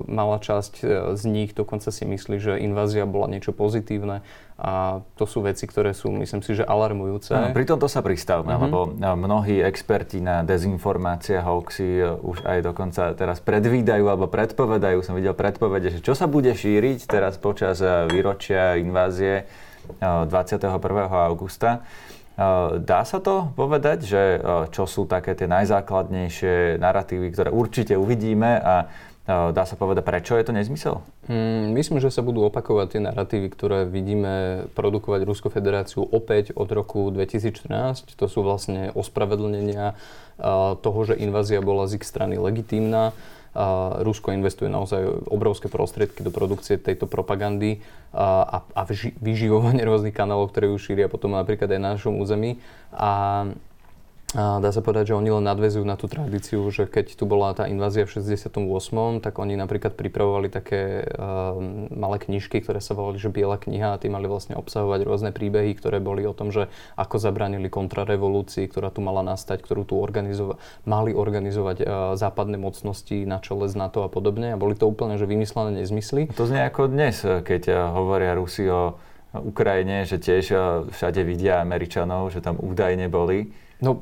Malá 0.09 0.41
časť 0.41 1.12
z 1.15 1.25
nich 1.29 1.51
dokonca 1.53 1.93
si 1.93 2.05
myslí, 2.05 2.37
že 2.41 2.53
invázia 2.61 3.07
bola 3.07 3.29
niečo 3.29 3.55
pozitívne 3.55 4.25
a 4.63 5.03
to 5.19 5.27
sú 5.27 5.43
veci, 5.43 5.67
ktoré 5.67 5.91
sú, 5.91 6.15
myslím 6.15 6.39
si, 6.45 6.55
že 6.55 6.63
alarmujúce. 6.63 7.35
No, 7.35 7.51
pri 7.51 7.67
tomto 7.67 7.91
sa 7.91 7.99
pristavme, 7.99 8.55
mm-hmm. 8.55 8.65
lebo 8.69 8.79
mnohí 9.19 9.59
experti 9.59 10.23
na 10.23 10.47
dezinformácie 10.47 11.43
hoaxy 11.43 11.99
e, 11.99 12.15
už 12.15 12.47
aj 12.47 12.59
dokonca 12.63 13.11
teraz 13.19 13.43
predvídajú 13.43 14.07
alebo 14.07 14.31
predpovedajú, 14.31 15.03
som 15.03 15.19
videl 15.19 15.35
predpovede, 15.35 15.99
že 15.99 16.01
čo 16.05 16.15
sa 16.15 16.31
bude 16.31 16.55
šíriť 16.55 17.11
teraz 17.11 17.43
počas 17.43 17.83
e, 17.83 18.07
výročia 18.07 18.79
invázie 18.79 19.51
21. 19.99 20.63
E, 20.63 21.01
augusta. 21.11 21.83
Dá 22.81 23.05
sa 23.05 23.21
to 23.21 23.53
povedať, 23.53 24.09
že 24.09 24.23
čo 24.73 24.89
sú 24.89 25.05
také 25.05 25.37
tie 25.37 25.45
najzákladnejšie 25.45 26.81
narratívy, 26.81 27.29
ktoré 27.29 27.53
určite 27.53 27.93
uvidíme 27.93 28.57
a 28.57 28.89
Dá 29.29 29.63
sa 29.63 29.79
povedať, 29.79 30.03
prečo 30.03 30.35
je 30.35 30.43
to 30.43 30.51
nezmysel? 30.51 30.99
Hmm, 31.31 31.71
myslím, 31.79 32.03
že 32.03 32.11
sa 32.11 32.27
budú 32.27 32.43
opakovať 32.51 32.99
tie 32.99 33.01
narratívy, 33.07 33.55
ktoré 33.55 33.87
vidíme 33.87 34.67
produkovať 34.75 35.23
Ruskú 35.23 35.47
federáciu 35.47 36.03
opäť 36.03 36.51
od 36.59 36.67
roku 36.75 37.07
2014. 37.07 38.19
To 38.19 38.27
sú 38.27 38.43
vlastne 38.43 38.91
ospravedlnenia 38.99 39.95
toho, 40.83 41.01
že 41.07 41.15
invázia 41.15 41.63
bola 41.63 41.87
z 41.87 42.03
ich 42.03 42.05
strany 42.05 42.35
legitímna. 42.35 43.15
Rusko 44.03 44.35
investuje 44.35 44.67
naozaj 44.67 45.31
obrovské 45.31 45.71
prostriedky 45.71 46.27
do 46.27 46.35
produkcie 46.35 46.81
tejto 46.81 47.07
propagandy 47.07 47.79
a, 48.11 48.65
a 48.75 48.83
vyživovanie 49.23 49.87
rôznych 49.89 50.19
kanálov, 50.19 50.51
ktoré 50.51 50.67
ju 50.67 50.83
šíria 50.83 51.07
potom 51.07 51.39
napríklad 51.39 51.71
aj 51.71 51.79
na 51.79 51.95
našom 51.95 52.19
území. 52.19 52.59
A 52.91 53.45
a 54.33 54.65
dá 54.65 54.73
sa 54.73 54.81
povedať, 54.81 55.13
že 55.13 55.19
oni 55.21 55.29
len 55.29 55.45
nadvezujú 55.45 55.85
na 55.85 56.01
tú 56.01 56.09
tradíciu, 56.09 56.65
že 56.73 56.89
keď 56.89 57.21
tu 57.21 57.29
bola 57.29 57.53
tá 57.53 57.69
invázia 57.69 58.09
v 58.09 58.17
68., 58.17 58.57
tak 59.21 59.35
oni 59.37 59.61
napríklad 59.61 59.93
pripravovali 59.93 60.49
také 60.49 61.05
uh, 61.05 61.53
malé 61.93 62.17
knižky, 62.17 62.65
ktoré 62.65 62.81
sa 62.81 62.97
volali, 62.97 63.21
že 63.21 63.29
Biela 63.29 63.61
kniha 63.61 63.93
a 63.93 64.01
tí 64.01 64.09
mali 64.09 64.25
vlastne 64.25 64.57
obsahovať 64.57 65.05
rôzne 65.05 65.31
príbehy, 65.37 65.77
ktoré 65.77 66.01
boli 66.01 66.25
o 66.25 66.33
tom, 66.33 66.49
že 66.49 66.73
ako 66.97 67.21
zabránili 67.21 67.69
kontrarevolúcii, 67.69 68.73
ktorá 68.73 68.89
tu 68.89 69.05
mala 69.05 69.21
nastať, 69.21 69.61
ktorú 69.61 69.85
tu 69.85 70.01
organizova- 70.01 70.57
mali 70.89 71.13
organizovať 71.13 71.77
uh, 71.85 71.87
západné 72.17 72.57
mocnosti 72.57 73.29
na 73.29 73.37
čele 73.37 73.69
z 73.69 73.77
NATO 73.77 74.01
a 74.01 74.09
podobne. 74.09 74.57
A 74.57 74.61
boli 74.61 74.73
to 74.73 74.89
úplne 74.89 75.21
že 75.21 75.29
vymyslené 75.29 75.85
nezmysly. 75.85 76.33
To 76.41 76.49
znie 76.49 76.65
ako 76.65 76.89
dnes, 76.89 77.21
keď 77.21 77.63
uh, 77.69 77.77
hovoria 77.93 78.33
Rusi 78.33 78.65
o 78.65 78.97
Ukrajine, 79.33 80.05
že 80.05 80.21
tiež 80.21 80.45
všade 80.93 81.25
vidia 81.25 81.65
Američanov, 81.65 82.33
že 82.33 82.45
tam 82.45 82.61
údajne 82.61 83.09
boli 83.09 83.53
No, 83.83 83.99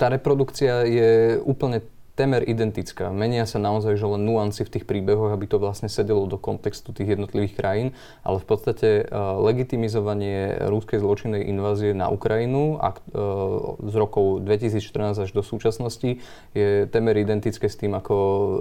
tá 0.00 0.08
reprodukcia 0.08 0.88
je 0.88 1.36
úplne 1.44 1.84
temer 2.12 2.44
identická. 2.44 3.08
Menia 3.08 3.48
sa 3.48 3.56
naozaj 3.56 3.96
že 3.96 4.04
len 4.04 4.28
nuancy 4.28 4.68
v 4.68 4.72
tých 4.76 4.84
príbehoch, 4.84 5.32
aby 5.32 5.48
to 5.48 5.56
vlastne 5.56 5.88
sedelo 5.88 6.28
do 6.28 6.36
kontextu 6.36 6.92
tých 6.92 7.16
jednotlivých 7.16 7.56
krajín, 7.56 7.88
ale 8.20 8.36
v 8.36 8.46
podstate 8.46 8.88
uh, 9.08 9.40
legitimizovanie 9.40 10.60
rúskej 10.68 11.00
zločinnej 11.00 11.48
invázie 11.48 11.96
na 11.96 12.12
Ukrajinu 12.12 12.76
a, 12.76 12.92
uh, 12.92 13.80
z 13.80 13.94
rokov 13.96 14.44
2014 14.44 15.24
až 15.24 15.30
do 15.32 15.40
súčasnosti 15.40 16.20
je 16.52 16.84
temer 16.92 17.16
identické 17.16 17.64
s 17.64 17.80
tým, 17.80 17.96
ako 17.96 18.14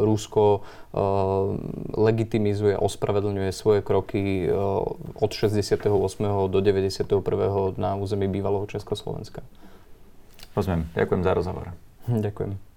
Rusko 0.07 0.43
uh, 0.55 0.59
legitimizuje, 1.99 2.79
ospravedlňuje 2.79 3.51
svoje 3.51 3.83
kroky 3.83 4.47
uh, 4.47 4.87
od 5.19 5.31
68. 5.35 5.91
do 6.47 6.59
91. 6.63 7.03
na 7.75 7.99
území 7.99 8.31
bývalého 8.31 8.63
Československa. 8.63 9.43
Rozumiem. 10.55 10.91
Ďakujem 10.95 11.21
za 11.23 11.31
rozhovor. 11.33 11.65
Ďakujem. 12.07 12.70